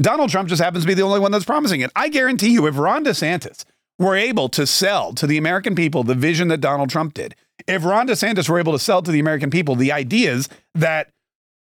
Donald 0.00 0.30
Trump 0.30 0.48
just 0.48 0.62
happens 0.62 0.84
to 0.84 0.88
be 0.88 0.94
the 0.94 1.02
only 1.02 1.20
one 1.20 1.32
that's 1.32 1.44
promising 1.44 1.80
it. 1.80 1.90
I 1.96 2.08
guarantee 2.08 2.50
you, 2.50 2.66
if 2.66 2.76
Ron 2.76 3.04
DeSantis 3.04 3.64
were 3.98 4.16
able 4.16 4.48
to 4.50 4.66
sell 4.66 5.12
to 5.14 5.26
the 5.26 5.38
American 5.38 5.74
people 5.74 6.04
the 6.04 6.14
vision 6.14 6.48
that 6.48 6.60
Donald 6.60 6.90
Trump 6.90 7.14
did, 7.14 7.34
if 7.66 7.84
Ron 7.84 8.06
DeSantis 8.06 8.48
were 8.48 8.58
able 8.58 8.72
to 8.72 8.78
sell 8.78 9.02
to 9.02 9.10
the 9.10 9.20
American 9.20 9.50
people 9.50 9.74
the 9.74 9.92
ideas 9.92 10.48
that, 10.74 11.10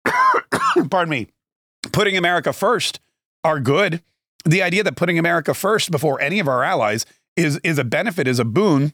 pardon 0.91 1.11
me, 1.11 1.29
putting 1.93 2.17
America 2.17 2.53
first 2.53 3.01
are 3.45 3.61
good, 3.61 4.03
the 4.45 4.63
idea 4.63 4.83
that 4.83 4.97
putting 4.97 5.19
America 5.19 5.55
first 5.55 5.91
before 5.91 6.21
any 6.21 6.39
of 6.39 6.49
our 6.49 6.63
allies 6.63 7.07
is 7.37 7.59
is 7.59 7.79
a 7.79 7.85
benefit, 7.85 8.27
is 8.27 8.39
a 8.39 8.45
boon, 8.45 8.93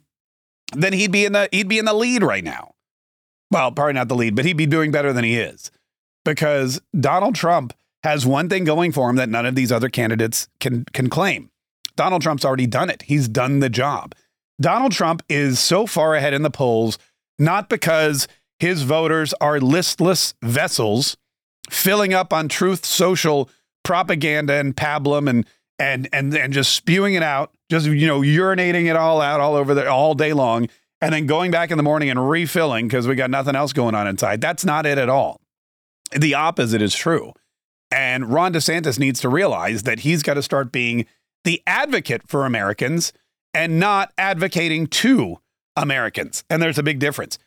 then 0.74 0.92
he'd 0.92 1.12
be 1.12 1.24
in 1.24 1.32
the 1.32 1.48
he'd 1.52 1.68
be 1.68 1.78
in 1.78 1.84
the 1.84 1.94
lead 1.94 2.22
right 2.22 2.44
now. 2.44 2.74
Well, 3.50 3.70
probably 3.72 3.92
not 3.92 4.08
the 4.08 4.14
lead, 4.14 4.34
but 4.34 4.44
he'd 4.44 4.56
be 4.56 4.66
doing 4.66 4.90
better 4.90 5.12
than 5.12 5.24
he 5.24 5.36
is 5.36 5.70
because 6.24 6.80
Donald 6.98 7.34
Trump 7.34 7.74
has 8.02 8.26
one 8.26 8.48
thing 8.48 8.64
going 8.64 8.92
for 8.92 9.08
him 9.08 9.16
that 9.16 9.28
none 9.28 9.46
of 9.46 9.54
these 9.54 9.72
other 9.72 9.88
candidates 9.88 10.48
can 10.60 10.84
can 10.92 11.08
claim. 11.08 11.50
Donald 11.96 12.22
Trump's 12.22 12.44
already 12.44 12.66
done 12.66 12.90
it. 12.90 13.02
He's 13.02 13.28
done 13.28 13.60
the 13.60 13.68
job. 13.68 14.14
Donald 14.60 14.92
Trump 14.92 15.22
is 15.28 15.58
so 15.58 15.86
far 15.86 16.14
ahead 16.14 16.34
in 16.34 16.42
the 16.42 16.50
polls 16.50 16.98
not 17.38 17.68
because 17.68 18.28
his 18.58 18.82
voters 18.82 19.34
are 19.40 19.60
listless 19.60 20.34
vessels 20.42 21.16
filling 21.70 22.14
up 22.14 22.32
on 22.32 22.48
truth 22.48 22.84
social 22.84 23.50
propaganda 23.82 24.54
and 24.54 24.76
pablum 24.76 25.28
and 25.28 25.46
and 25.78 26.08
and 26.12 26.34
and 26.34 26.52
just 26.52 26.74
spewing 26.74 27.14
it 27.14 27.22
out, 27.22 27.52
just 27.70 27.86
you 27.86 28.06
know, 28.06 28.20
urinating 28.20 28.88
it 28.88 28.96
all 28.96 29.20
out 29.20 29.40
all 29.40 29.56
over 29.56 29.74
there 29.74 29.90
all 29.90 30.14
day 30.14 30.32
long, 30.32 30.68
and 31.00 31.12
then 31.12 31.26
going 31.26 31.50
back 31.50 31.70
in 31.70 31.76
the 31.76 31.82
morning 31.82 32.08
and 32.08 32.30
refilling 32.30 32.86
because 32.86 33.08
we 33.08 33.14
got 33.14 33.30
nothing 33.30 33.56
else 33.56 33.72
going 33.72 33.94
on 33.94 34.06
inside. 34.06 34.40
That's 34.40 34.64
not 34.64 34.86
it 34.86 34.98
at 34.98 35.08
all. 35.08 35.40
The 36.16 36.34
opposite 36.34 36.82
is 36.82 36.94
true. 36.94 37.32
And 37.92 38.32
Ron 38.32 38.52
DeSantis 38.54 38.98
needs 38.98 39.20
to 39.20 39.28
realize 39.28 39.84
that 39.84 40.00
he's 40.00 40.22
got 40.22 40.34
to 40.34 40.42
start 40.42 40.72
being 40.72 41.06
the 41.44 41.62
advocate 41.66 42.26
for 42.26 42.46
Americans 42.46 43.12
and 43.54 43.78
not 43.78 44.12
advocating 44.16 44.86
to 44.86 45.38
Americans. 45.76 46.42
And 46.48 46.62
there's 46.62 46.78
a 46.78 46.82
big 46.82 46.98
difference. 46.98 47.38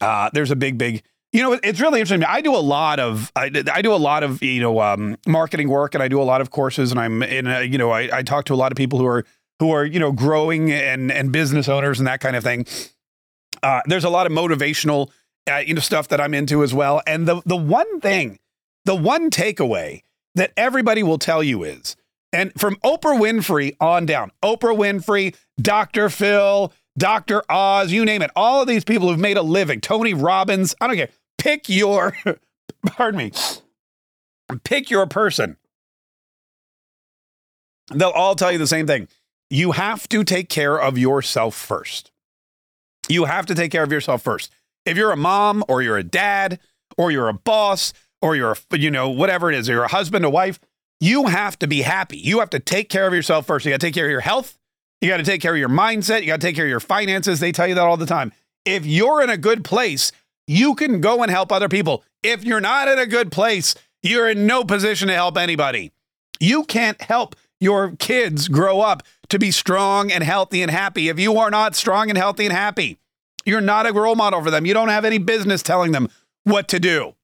Uh, 0.00 0.30
there's 0.32 0.50
a 0.50 0.56
big, 0.56 0.78
big 0.78 1.02
you 1.34 1.42
know, 1.42 1.58
it's 1.64 1.80
really 1.80 1.98
interesting. 1.98 2.24
I 2.24 2.40
do 2.40 2.54
a 2.54 2.62
lot 2.62 3.00
of 3.00 3.32
I, 3.34 3.50
I 3.72 3.82
do 3.82 3.92
a 3.92 3.96
lot 3.96 4.22
of 4.22 4.40
you 4.40 4.60
know 4.60 4.80
um, 4.80 5.16
marketing 5.26 5.68
work, 5.68 5.94
and 5.94 6.02
I 6.02 6.06
do 6.06 6.22
a 6.22 6.22
lot 6.22 6.40
of 6.40 6.52
courses, 6.52 6.92
and 6.92 7.00
I'm 7.00 7.24
in 7.24 7.48
a, 7.48 7.62
you 7.62 7.76
know 7.76 7.90
I, 7.90 8.18
I 8.18 8.22
talk 8.22 8.44
to 8.44 8.54
a 8.54 8.56
lot 8.56 8.70
of 8.70 8.76
people 8.76 9.00
who 9.00 9.06
are 9.06 9.24
who 9.58 9.72
are 9.72 9.84
you 9.84 9.98
know 9.98 10.12
growing 10.12 10.70
and 10.70 11.10
and 11.10 11.32
business 11.32 11.68
owners 11.68 11.98
and 11.98 12.06
that 12.06 12.20
kind 12.20 12.36
of 12.36 12.44
thing. 12.44 12.66
Uh, 13.64 13.80
there's 13.86 14.04
a 14.04 14.10
lot 14.10 14.28
of 14.28 14.32
motivational 14.32 15.10
uh, 15.50 15.56
you 15.56 15.74
know 15.74 15.80
stuff 15.80 16.06
that 16.08 16.20
I'm 16.20 16.34
into 16.34 16.62
as 16.62 16.72
well, 16.72 17.02
and 17.04 17.26
the 17.26 17.42
the 17.44 17.56
one 17.56 18.00
thing, 18.00 18.38
the 18.84 18.94
one 18.94 19.30
takeaway 19.30 20.02
that 20.34 20.52
everybody 20.56 21.02
will 21.02 21.18
tell 21.18 21.42
you 21.42 21.64
is, 21.64 21.96
and 22.32 22.52
from 22.58 22.76
Oprah 22.76 23.18
Winfrey 23.18 23.76
on 23.80 24.06
down, 24.06 24.32
Oprah 24.42 24.76
Winfrey, 24.76 25.36
Dr. 25.60 26.08
Phil, 26.10 26.72
Dr. 26.98 27.42
Oz, 27.48 27.92
you 27.92 28.04
name 28.04 28.22
it, 28.22 28.30
all 28.34 28.62
of 28.62 28.68
these 28.68 28.84
people 28.84 29.08
who've 29.08 29.18
made 29.18 29.36
a 29.36 29.42
living, 29.42 29.80
Tony 29.80 30.14
Robbins, 30.14 30.74
I 30.80 30.86
don't 30.86 30.96
care 30.96 31.08
pick 31.44 31.68
your, 31.68 32.16
pardon 32.86 33.18
me, 33.18 33.32
pick 34.64 34.90
your 34.90 35.06
person. 35.06 35.56
They'll 37.92 38.08
all 38.08 38.34
tell 38.34 38.50
you 38.50 38.58
the 38.58 38.66
same 38.66 38.86
thing. 38.86 39.08
You 39.50 39.72
have 39.72 40.08
to 40.08 40.24
take 40.24 40.48
care 40.48 40.80
of 40.80 40.96
yourself 40.96 41.54
first. 41.54 42.10
You 43.08 43.26
have 43.26 43.44
to 43.46 43.54
take 43.54 43.70
care 43.70 43.82
of 43.82 43.92
yourself 43.92 44.22
first. 44.22 44.50
If 44.86 44.96
you're 44.96 45.12
a 45.12 45.16
mom 45.16 45.62
or 45.68 45.82
you're 45.82 45.98
a 45.98 46.02
dad 46.02 46.58
or 46.96 47.10
you're 47.10 47.28
a 47.28 47.34
boss 47.34 47.92
or 48.24 48.34
you're 48.34 48.56
a, 48.70 48.78
you 48.78 48.90
know, 48.90 49.10
whatever 49.10 49.52
it 49.52 49.58
is, 49.58 49.68
you're 49.68 49.84
a 49.84 49.88
husband, 49.88 50.24
a 50.24 50.30
wife, 50.30 50.58
you 50.98 51.26
have 51.26 51.58
to 51.58 51.66
be 51.66 51.82
happy. 51.82 52.16
You 52.16 52.38
have 52.38 52.48
to 52.50 52.58
take 52.58 52.88
care 52.88 53.06
of 53.06 53.12
yourself 53.12 53.46
first. 53.46 53.66
You 53.66 53.70
got 53.70 53.80
to 53.80 53.86
take 53.86 53.92
care 53.92 54.06
of 54.06 54.10
your 54.10 54.20
health. 54.20 54.56
You 55.02 55.10
got 55.10 55.18
to 55.18 55.24
take 55.24 55.42
care 55.42 55.52
of 55.52 55.58
your 55.58 55.68
mindset. 55.68 56.22
You 56.22 56.28
got 56.28 56.40
to 56.40 56.46
take 56.46 56.56
care 56.56 56.64
of 56.64 56.70
your 56.70 56.80
finances. 56.80 57.38
They 57.38 57.52
tell 57.52 57.66
you 57.66 57.74
that 57.74 57.84
all 57.84 57.98
the 57.98 58.06
time. 58.06 58.32
If 58.64 58.86
you're 58.86 59.22
in 59.22 59.28
a 59.28 59.36
good 59.36 59.62
place, 59.62 60.10
you 60.46 60.74
can 60.74 61.02
go 61.02 61.22
and 61.22 61.30
help 61.30 61.52
other 61.52 61.68
people. 61.68 62.02
If 62.22 62.44
you're 62.44 62.62
not 62.62 62.88
in 62.88 62.98
a 62.98 63.04
good 63.04 63.30
place, 63.30 63.74
you're 64.02 64.30
in 64.30 64.46
no 64.46 64.64
position 64.64 65.08
to 65.08 65.14
help 65.14 65.36
anybody. 65.36 65.92
You 66.40 66.64
can't 66.64 67.00
help 67.02 67.36
your 67.60 67.94
kids 67.96 68.48
grow 68.48 68.80
up 68.80 69.02
to 69.28 69.38
be 69.38 69.50
strong 69.50 70.10
and 70.10 70.24
healthy 70.24 70.62
and 70.62 70.70
happy 70.70 71.10
if 71.10 71.20
you 71.20 71.36
are 71.36 71.50
not 71.50 71.76
strong 71.76 72.08
and 72.08 72.16
healthy 72.16 72.46
and 72.46 72.54
happy. 72.54 72.96
You're 73.44 73.60
not 73.60 73.86
a 73.86 73.92
role 73.92 74.14
model 74.14 74.42
for 74.42 74.50
them. 74.50 74.64
You 74.64 74.72
don't 74.72 74.88
have 74.88 75.04
any 75.04 75.18
business 75.18 75.62
telling 75.62 75.92
them 75.92 76.08
what 76.44 76.68
to 76.68 76.80
do. 76.80 77.14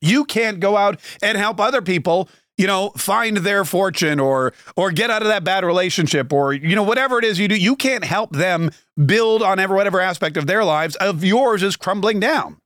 You 0.00 0.24
can't 0.24 0.60
go 0.60 0.76
out 0.76 1.00
and 1.22 1.36
help 1.36 1.60
other 1.60 1.82
people, 1.82 2.28
you 2.56 2.66
know, 2.66 2.90
find 2.90 3.38
their 3.38 3.64
fortune 3.64 4.20
or 4.20 4.52
or 4.76 4.90
get 4.90 5.10
out 5.10 5.22
of 5.22 5.28
that 5.28 5.44
bad 5.44 5.64
relationship 5.64 6.32
or 6.32 6.52
you 6.52 6.74
know 6.76 6.82
whatever 6.82 7.18
it 7.18 7.24
is 7.24 7.38
you 7.38 7.48
do. 7.48 7.56
You 7.56 7.76
can't 7.76 8.04
help 8.04 8.30
them 8.30 8.70
build 9.04 9.42
on 9.42 9.58
ever 9.58 9.74
whatever 9.74 10.00
aspect 10.00 10.36
of 10.36 10.46
their 10.46 10.64
lives 10.64 10.96
of 10.96 11.24
yours 11.24 11.62
is 11.62 11.76
crumbling 11.76 12.20
down. 12.20 12.58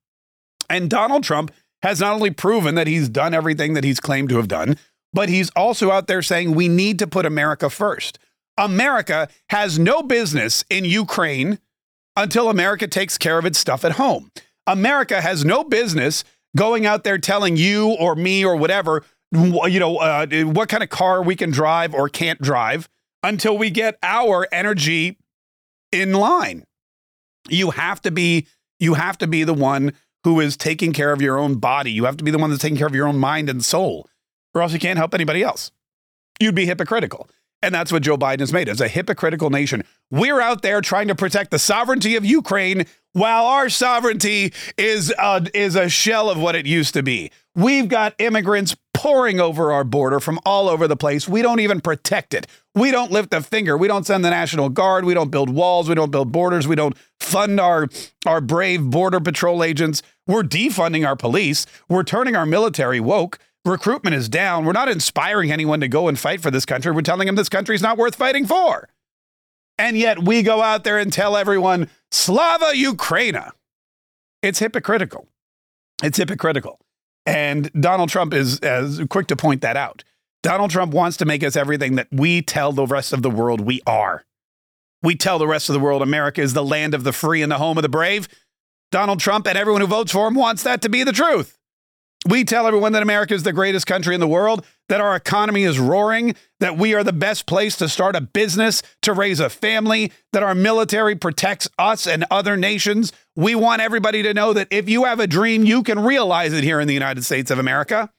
And 0.68 0.88
Donald 0.88 1.24
Trump 1.24 1.52
has 1.82 2.00
not 2.00 2.14
only 2.14 2.30
proven 2.30 2.74
that 2.74 2.86
he's 2.86 3.08
done 3.08 3.34
everything 3.34 3.74
that 3.74 3.84
he's 3.84 4.00
claimed 4.00 4.28
to 4.28 4.36
have 4.36 4.48
done, 4.48 4.76
but 5.12 5.28
he's 5.28 5.50
also 5.50 5.90
out 5.90 6.06
there 6.06 6.22
saying 6.22 6.54
we 6.54 6.68
need 6.68 6.98
to 6.98 7.06
put 7.06 7.26
America 7.26 7.68
first. 7.70 8.18
America 8.56 9.28
has 9.48 9.78
no 9.78 10.02
business 10.02 10.64
in 10.68 10.84
Ukraine 10.84 11.58
until 12.16 12.50
America 12.50 12.86
takes 12.86 13.16
care 13.16 13.38
of 13.38 13.46
its 13.46 13.58
stuff 13.58 13.84
at 13.84 13.92
home. 13.92 14.30
America 14.66 15.20
has 15.20 15.44
no 15.44 15.64
business 15.64 16.22
going 16.56 16.86
out 16.86 17.04
there 17.04 17.18
telling 17.18 17.56
you 17.56 17.90
or 17.90 18.14
me 18.14 18.44
or 18.44 18.56
whatever, 18.56 19.04
you 19.32 19.80
know, 19.80 19.98
uh, 19.98 20.26
what 20.44 20.68
kind 20.68 20.82
of 20.82 20.88
car 20.88 21.22
we 21.22 21.36
can 21.36 21.50
drive 21.50 21.94
or 21.94 22.08
can't 22.08 22.40
drive 22.40 22.88
until 23.22 23.56
we 23.56 23.70
get 23.70 23.98
our 24.02 24.48
energy 24.52 25.18
in 25.92 26.12
line. 26.12 26.64
You 27.48 27.70
have 27.70 28.00
to 28.02 28.10
be 28.10 28.46
you 28.78 28.94
have 28.94 29.18
to 29.18 29.26
be 29.26 29.44
the 29.44 29.54
one 29.54 29.92
who 30.24 30.40
is 30.40 30.56
taking 30.56 30.92
care 30.92 31.12
of 31.12 31.22
your 31.22 31.38
own 31.38 31.56
body. 31.56 31.90
You 31.92 32.04
have 32.04 32.16
to 32.16 32.24
be 32.24 32.30
the 32.30 32.38
one 32.38 32.50
that's 32.50 32.62
taking 32.62 32.78
care 32.78 32.86
of 32.86 32.94
your 32.94 33.06
own 33.06 33.18
mind 33.18 33.48
and 33.48 33.64
soul, 33.64 34.08
or 34.54 34.62
else 34.62 34.72
you 34.72 34.78
can't 34.78 34.98
help 34.98 35.14
anybody 35.14 35.42
else. 35.42 35.70
You'd 36.38 36.54
be 36.54 36.66
hypocritical. 36.66 37.28
And 37.62 37.74
that's 37.74 37.92
what 37.92 38.02
Joe 38.02 38.16
Biden 38.16 38.40
has 38.40 38.52
made 38.52 38.68
as 38.68 38.80
a 38.80 38.88
hypocritical 38.88 39.50
nation. 39.50 39.84
We're 40.10 40.40
out 40.40 40.62
there 40.62 40.80
trying 40.80 41.08
to 41.08 41.14
protect 41.14 41.50
the 41.50 41.58
sovereignty 41.58 42.16
of 42.16 42.24
Ukraine 42.24 42.86
while 43.12 43.44
our 43.44 43.68
sovereignty 43.68 44.52
is 44.78 45.12
a, 45.18 45.46
is 45.52 45.76
a 45.76 45.88
shell 45.88 46.30
of 46.30 46.38
what 46.38 46.54
it 46.54 46.66
used 46.66 46.94
to 46.94 47.02
be. 47.02 47.30
We've 47.54 47.88
got 47.88 48.14
immigrants 48.18 48.76
pouring 48.94 49.40
over 49.40 49.72
our 49.72 49.84
border 49.84 50.20
from 50.20 50.38
all 50.46 50.68
over 50.68 50.86
the 50.86 50.96
place. 50.96 51.28
We 51.28 51.42
don't 51.42 51.60
even 51.60 51.80
protect 51.80 52.32
it. 52.34 52.46
We 52.74 52.90
don't 52.90 53.10
lift 53.10 53.34
a 53.34 53.40
finger. 53.40 53.76
We 53.76 53.88
don't 53.88 54.06
send 54.06 54.24
the 54.24 54.30
National 54.30 54.68
Guard. 54.68 55.04
We 55.04 55.14
don't 55.14 55.30
build 55.30 55.50
walls. 55.50 55.88
We 55.88 55.94
don't 55.94 56.12
build 56.12 56.30
borders. 56.30 56.68
We 56.68 56.76
don't 56.76 56.96
fund 57.18 57.58
our, 57.58 57.88
our 58.24 58.40
brave 58.40 58.88
Border 58.88 59.20
Patrol 59.20 59.64
agents. 59.64 60.02
We're 60.26 60.44
defunding 60.44 61.06
our 61.06 61.16
police. 61.16 61.66
We're 61.88 62.04
turning 62.04 62.36
our 62.36 62.46
military 62.46 63.00
woke. 63.00 63.38
Recruitment 63.64 64.14
is 64.14 64.28
down. 64.28 64.64
We're 64.64 64.72
not 64.72 64.88
inspiring 64.88 65.52
anyone 65.52 65.80
to 65.80 65.88
go 65.88 66.08
and 66.08 66.18
fight 66.18 66.40
for 66.40 66.50
this 66.50 66.64
country. 66.64 66.92
We're 66.92 67.02
telling 67.02 67.26
them 67.26 67.36
this 67.36 67.50
country 67.50 67.74
is 67.74 67.82
not 67.82 67.98
worth 67.98 68.14
fighting 68.14 68.46
for. 68.46 68.88
And 69.76 69.98
yet 69.98 70.22
we 70.22 70.42
go 70.42 70.62
out 70.62 70.84
there 70.84 70.98
and 70.98 71.12
tell 71.12 71.36
everyone 71.36 71.90
Slava 72.10 72.72
Ukraina. 72.74 73.50
It's 74.42 74.58
hypocritical. 74.58 75.28
It's 76.02 76.16
hypocritical. 76.16 76.80
And 77.26 77.70
Donald 77.78 78.08
Trump 78.08 78.32
is 78.32 78.60
as 78.60 79.02
quick 79.10 79.26
to 79.26 79.36
point 79.36 79.60
that 79.60 79.76
out. 79.76 80.04
Donald 80.42 80.70
Trump 80.70 80.94
wants 80.94 81.18
to 81.18 81.26
make 81.26 81.44
us 81.44 81.54
everything 81.54 81.96
that 81.96 82.08
we 82.10 82.40
tell 82.40 82.72
the 82.72 82.86
rest 82.86 83.12
of 83.12 83.20
the 83.20 83.30
world 83.30 83.60
we 83.60 83.82
are. 83.86 84.24
We 85.02 85.14
tell 85.14 85.38
the 85.38 85.46
rest 85.46 85.68
of 85.68 85.74
the 85.74 85.80
world 85.80 86.00
America 86.00 86.40
is 86.40 86.54
the 86.54 86.64
land 86.64 86.94
of 86.94 87.04
the 87.04 87.12
free 87.12 87.42
and 87.42 87.52
the 87.52 87.58
home 87.58 87.76
of 87.76 87.82
the 87.82 87.90
brave. 87.90 88.26
Donald 88.90 89.20
Trump 89.20 89.46
and 89.46 89.56
everyone 89.56 89.82
who 89.82 89.86
votes 89.86 90.12
for 90.12 90.26
him 90.26 90.34
wants 90.34 90.62
that 90.62 90.80
to 90.82 90.88
be 90.88 91.04
the 91.04 91.12
truth. 91.12 91.58
We 92.28 92.44
tell 92.44 92.66
everyone 92.66 92.92
that 92.92 93.02
America 93.02 93.32
is 93.32 93.44
the 93.44 93.52
greatest 93.52 93.86
country 93.86 94.14
in 94.14 94.20
the 94.20 94.28
world, 94.28 94.64
that 94.90 95.00
our 95.00 95.16
economy 95.16 95.62
is 95.62 95.78
roaring, 95.78 96.34
that 96.58 96.76
we 96.76 96.92
are 96.94 97.02
the 97.02 97.14
best 97.14 97.46
place 97.46 97.76
to 97.76 97.88
start 97.88 98.14
a 98.14 98.20
business, 98.20 98.82
to 99.02 99.14
raise 99.14 99.40
a 99.40 99.48
family, 99.48 100.12
that 100.32 100.42
our 100.42 100.54
military 100.54 101.16
protects 101.16 101.66
us 101.78 102.06
and 102.06 102.26
other 102.30 102.58
nations. 102.58 103.12
We 103.36 103.54
want 103.54 103.80
everybody 103.80 104.22
to 104.22 104.34
know 104.34 104.52
that 104.52 104.68
if 104.70 104.86
you 104.86 105.04
have 105.04 105.18
a 105.18 105.26
dream, 105.26 105.64
you 105.64 105.82
can 105.82 105.98
realize 105.98 106.52
it 106.52 106.62
here 106.62 106.78
in 106.78 106.88
the 106.88 106.94
United 106.94 107.24
States 107.24 107.50
of 107.50 107.58
America. 107.58 108.10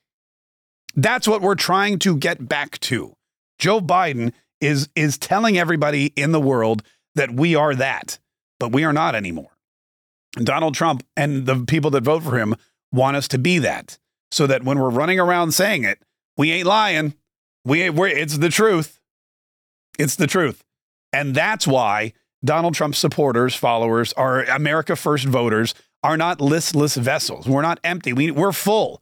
That's 0.96 1.27
what 1.27 1.41
we're 1.41 1.55
trying 1.55 2.00
to 2.00 2.17
get 2.17 2.48
back 2.50 2.79
to. 2.79 3.13
Joe 3.60 3.79
Biden 3.81 4.34
is 4.60 4.89
is 4.96 5.17
telling 5.20 5.58
everybody 5.58 6.08
in 6.15 6.31
the 6.31 6.41
world 6.41 6.81
that 7.15 7.31
we 7.31 7.55
are 7.55 7.75
that, 7.75 8.17
but 8.60 8.72
we 8.72 8.84
are 8.84 8.93
not 8.93 9.13
anymore. 9.13 9.51
Donald 10.36 10.74
Trump 10.74 11.05
and 11.15 11.46
the 11.46 11.65
people 11.65 11.91
that 11.91 12.03
vote 12.03 12.24
for 12.24 12.38
him 12.38 12.55
want 12.92 13.18
us 13.18 13.28
to 13.30 13.38
be 13.38 13.60
that 13.60 13.98
so 14.32 14.48
that 14.48 14.64
when 14.64 14.80
we're 14.80 14.90
running 14.90 15.20
around 15.20 15.54
saying 15.54 15.84
it, 15.84 16.00
we 16.38 16.52
ain't 16.52 16.68
lying. 16.68 17.14
We 17.66 17.84
ain't, 17.84 17.96
we're, 17.96 18.08
it's 18.08 18.38
the 18.38 18.50
truth. 18.50 19.00
It's 20.00 20.16
the 20.16 20.28
truth. 20.28 20.64
And 21.14 21.36
that's 21.36 21.68
why 21.68 22.14
Donald 22.44 22.74
Trump's 22.74 22.98
supporters, 22.98 23.56
followers, 23.56 24.14
our 24.14 24.44
America 24.44 24.96
First 24.96 25.26
voters 25.26 25.74
are 26.04 26.18
not 26.18 26.42
listless 26.42 26.96
vessels. 26.96 27.48
We're 27.48 27.62
not 27.62 27.80
empty. 27.84 28.14
We, 28.14 28.32
we're 28.32 28.54
full. 28.54 29.02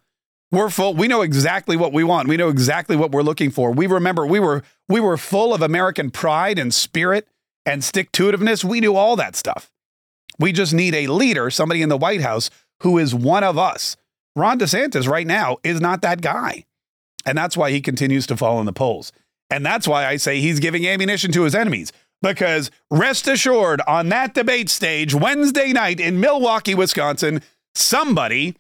We're 0.52 0.70
full. 0.70 0.96
We 0.96 1.08
know 1.08 1.22
exactly 1.22 1.78
what 1.78 1.94
we 1.94 2.04
want. 2.04 2.28
We 2.28 2.36
know 2.36 2.50
exactly 2.50 2.96
what 2.96 3.12
we're 3.12 3.22
looking 3.22 3.52
for. 3.52 3.72
We 3.72 3.86
remember 3.86 4.26
we 4.26 4.40
were 4.40 4.64
we 4.88 5.00
were 5.00 5.16
full 5.16 5.54
of 5.54 5.62
American 5.62 6.10
pride 6.10 6.58
and 6.58 6.74
spirit 6.74 7.28
and 7.68 7.84
stick 7.84 8.12
to 8.14 8.32
itiveness. 8.32 8.64
We 8.64 8.80
knew 8.80 8.96
all 8.96 9.16
that 9.18 9.36
stuff. 9.36 9.70
We 10.40 10.52
just 10.52 10.74
need 10.74 10.96
a 10.96 11.08
leader, 11.08 11.52
somebody 11.52 11.84
in 11.84 11.90
the 11.90 11.98
White 11.98 12.22
House 12.22 12.50
who 12.82 12.98
is 12.98 13.14
one 13.14 13.44
of 13.44 13.58
us. 13.58 13.98
Ron 14.36 14.60
DeSantis 14.60 15.08
right 15.08 15.28
now 15.28 15.58
is 15.64 15.82
not 15.82 16.02
that 16.02 16.22
guy. 16.22 16.66
And 17.26 17.38
that's 17.38 17.58
why 17.58 17.72
he 17.72 17.82
continues 17.82 18.26
to 18.28 18.38
fall 18.38 18.60
in 18.60 18.66
the 18.66 18.74
polls. 18.74 19.12
And 19.50 19.66
that's 19.66 19.88
why 19.88 20.06
I 20.06 20.18
say 20.18 20.40
he's 20.40 20.60
giving 20.60 20.88
ammunition 20.88 21.32
to 21.34 21.44
his 21.44 21.56
enemies. 21.56 21.92
Because 22.22 22.70
rest 22.92 23.28
assured, 23.28 23.82
on 23.88 24.10
that 24.10 24.34
debate 24.34 24.70
stage 24.70 25.16
Wednesday 25.16 25.72
night 25.72 26.00
in 26.00 26.20
Milwaukee, 26.20 26.76
Wisconsin, 26.76 27.42
somebody 27.74 28.56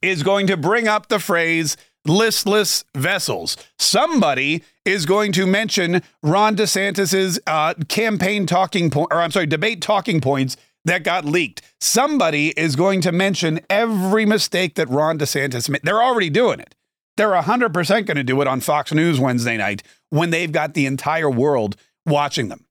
is 0.00 0.22
going 0.22 0.48
to 0.48 0.56
bring 0.56 0.88
up 0.88 1.08
the 1.08 1.20
phrase 1.20 1.76
listless 2.04 2.84
vessels. 2.96 3.56
Somebody 3.78 4.64
is 4.84 5.06
going 5.06 5.32
to 5.32 5.46
mention 5.46 6.02
Ron 6.22 6.56
DeSantis's 6.56 7.38
uh, 7.46 7.74
campaign 7.88 8.46
talking 8.46 8.90
point, 8.90 9.08
or 9.12 9.20
I'm 9.20 9.30
sorry, 9.30 9.46
debate 9.46 9.80
talking 9.80 10.20
points 10.20 10.56
that 10.84 11.04
got 11.04 11.24
leaked. 11.24 11.62
Somebody 11.80 12.48
is 12.58 12.76
going 12.76 13.00
to 13.02 13.12
mention 13.12 13.60
every 13.70 14.26
mistake 14.26 14.74
that 14.74 14.88
Ron 14.88 15.18
DeSantis 15.18 15.68
made. 15.68 15.82
They're 15.82 16.02
already 16.02 16.30
doing 16.30 16.60
it. 16.60 16.74
They're 17.16 17.30
100% 17.30 18.06
going 18.06 18.16
to 18.16 18.24
do 18.24 18.40
it 18.40 18.48
on 18.48 18.60
Fox 18.60 18.92
News 18.92 19.20
Wednesday 19.20 19.56
night 19.56 19.82
when 20.10 20.30
they've 20.30 20.50
got 20.50 20.74
the 20.74 20.86
entire 20.86 21.30
world 21.30 21.76
watching 22.06 22.48
them. 22.48 22.64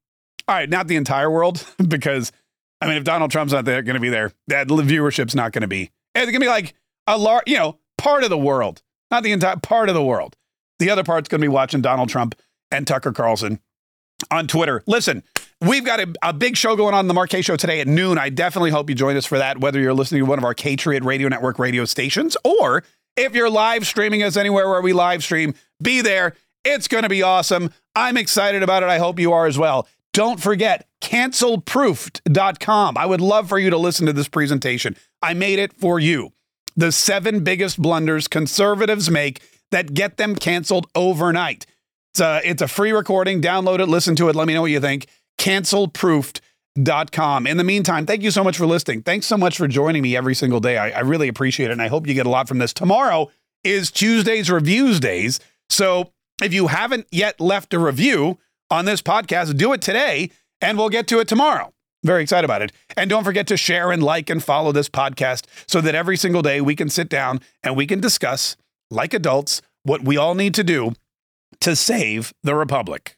All 0.47 0.55
right, 0.55 0.69
not 0.69 0.87
the 0.87 0.95
entire 0.95 1.29
world, 1.29 1.65
because 1.87 2.31
I 2.81 2.87
mean, 2.87 2.97
if 2.97 3.03
Donald 3.03 3.31
Trump's 3.31 3.53
not 3.53 3.65
going 3.65 3.85
to 3.85 3.99
be 3.99 4.09
there, 4.09 4.31
that 4.47 4.67
viewership's 4.67 5.35
not 5.35 5.51
going 5.51 5.61
to 5.61 5.67
be. 5.67 5.91
It's 6.15 6.25
going 6.25 6.33
to 6.33 6.39
be 6.39 6.47
like 6.47 6.73
a 7.05 7.17
large, 7.17 7.43
you 7.45 7.57
know, 7.57 7.77
part 7.97 8.23
of 8.23 8.31
the 8.31 8.37
world, 8.37 8.81
not 9.11 9.23
the 9.23 9.31
entire 9.31 9.57
part 9.57 9.87
of 9.87 9.95
the 9.95 10.03
world. 10.03 10.35
The 10.79 10.89
other 10.89 11.03
part's 11.03 11.29
going 11.29 11.41
to 11.41 11.45
be 11.45 11.49
watching 11.49 11.81
Donald 11.81 12.09
Trump 12.09 12.33
and 12.71 12.87
Tucker 12.87 13.11
Carlson 13.11 13.59
on 14.31 14.47
Twitter. 14.47 14.83
Listen, 14.87 15.21
We've 15.61 15.85
got 15.85 15.99
a, 15.99 16.11
a, 16.23 16.33
big 16.33 16.57
show 16.57 16.75
going 16.75 16.95
on 16.95 17.07
the 17.07 17.13
Mark 17.13 17.29
Show 17.29 17.55
today 17.55 17.81
at 17.81 17.87
noon. 17.87 18.17
I 18.17 18.29
definitely 18.29 18.71
hope 18.71 18.89
you 18.89 18.95
join 18.95 19.15
us 19.15 19.27
for 19.27 19.37
that, 19.37 19.59
whether 19.59 19.79
you're 19.79 19.93
listening 19.93 20.21
to 20.21 20.25
one 20.25 20.39
of 20.39 20.43
our 20.43 20.55
Patriot 20.55 21.03
Radio 21.03 21.27
Network 21.27 21.59
radio 21.59 21.85
stations 21.85 22.35
or 22.43 22.83
if 23.15 23.35
you're 23.35 23.49
live 23.49 23.85
streaming 23.85 24.23
us 24.23 24.37
anywhere 24.37 24.67
where 24.67 24.81
we 24.81 24.91
live 24.91 25.23
stream, 25.23 25.53
be 25.79 26.01
there. 26.01 26.35
It's 26.65 26.87
going 26.87 27.03
to 27.03 27.09
be 27.09 27.21
awesome. 27.21 27.71
I'm 27.95 28.17
excited 28.17 28.63
about 28.63 28.81
it. 28.81 28.89
I 28.89 28.97
hope 28.97 29.19
you 29.19 29.33
are 29.33 29.45
as 29.45 29.59
well. 29.59 29.87
Don't 30.13 30.41
forget, 30.41 30.87
cancelproofed.com. 31.01 32.97
I 32.97 33.05
would 33.05 33.21
love 33.21 33.47
for 33.47 33.59
you 33.59 33.69
to 33.69 33.77
listen 33.77 34.07
to 34.07 34.13
this 34.13 34.27
presentation. 34.27 34.95
I 35.21 35.35
made 35.35 35.59
it 35.59 35.73
for 35.73 35.99
you. 35.99 36.33
The 36.75 36.91
seven 36.91 37.43
biggest 37.43 37.79
blunders 37.79 38.27
conservatives 38.27 39.11
make 39.11 39.41
that 39.69 39.93
get 39.93 40.17
them 40.17 40.35
canceled 40.35 40.87
overnight. 40.95 41.67
It's 42.13 42.19
a, 42.19 42.41
it's 42.43 42.61
a 42.63 42.67
free 42.67 42.91
recording. 42.91 43.41
Download 43.41 43.79
it, 43.79 43.85
listen 43.85 44.15
to 44.15 44.29
it. 44.29 44.35
Let 44.35 44.47
me 44.47 44.55
know 44.55 44.61
what 44.61 44.71
you 44.71 44.79
think 44.79 45.07
cancelproofed.com. 45.41 47.47
In 47.47 47.57
the 47.57 47.63
meantime, 47.63 48.05
thank 48.05 48.21
you 48.21 48.29
so 48.29 48.43
much 48.43 48.57
for 48.57 48.67
listening. 48.67 49.01
Thanks 49.01 49.25
so 49.25 49.37
much 49.37 49.57
for 49.57 49.67
joining 49.67 50.03
me 50.03 50.15
every 50.15 50.35
single 50.35 50.59
day. 50.59 50.77
I, 50.77 50.91
I 50.91 50.99
really 50.99 51.27
appreciate 51.27 51.69
it. 51.69 51.73
And 51.73 51.81
I 51.81 51.87
hope 51.87 52.07
you 52.07 52.13
get 52.13 52.27
a 52.27 52.29
lot 52.29 52.47
from 52.47 52.59
this. 52.59 52.73
Tomorrow 52.73 53.31
is 53.63 53.89
Tuesday's 53.89 54.51
Reviews 54.51 54.99
Days. 54.99 55.39
So 55.69 56.11
if 56.43 56.53
you 56.53 56.67
haven't 56.67 57.07
yet 57.11 57.41
left 57.41 57.73
a 57.73 57.79
review 57.79 58.37
on 58.69 58.85
this 58.85 59.01
podcast, 59.01 59.57
do 59.57 59.73
it 59.73 59.81
today 59.81 60.29
and 60.61 60.77
we'll 60.77 60.89
get 60.89 61.07
to 61.07 61.19
it 61.19 61.27
tomorrow. 61.27 61.73
Very 62.03 62.21
excited 62.21 62.45
about 62.45 62.61
it. 62.61 62.71
And 62.95 63.09
don't 63.09 63.23
forget 63.23 63.47
to 63.47 63.57
share 63.57 63.91
and 63.91 64.03
like 64.03 64.29
and 64.29 64.43
follow 64.43 64.71
this 64.71 64.89
podcast 64.89 65.45
so 65.67 65.81
that 65.81 65.95
every 65.95 66.17
single 66.17 66.43
day 66.43 66.61
we 66.61 66.75
can 66.75 66.89
sit 66.89 67.09
down 67.09 67.41
and 67.63 67.75
we 67.75 67.87
can 67.87 67.99
discuss, 67.99 68.55
like 68.91 69.13
adults, 69.13 69.61
what 69.83 70.03
we 70.03 70.17
all 70.17 70.35
need 70.35 70.53
to 70.55 70.63
do 70.63 70.93
to 71.61 71.75
save 71.75 72.33
the 72.43 72.55
Republic. 72.55 73.17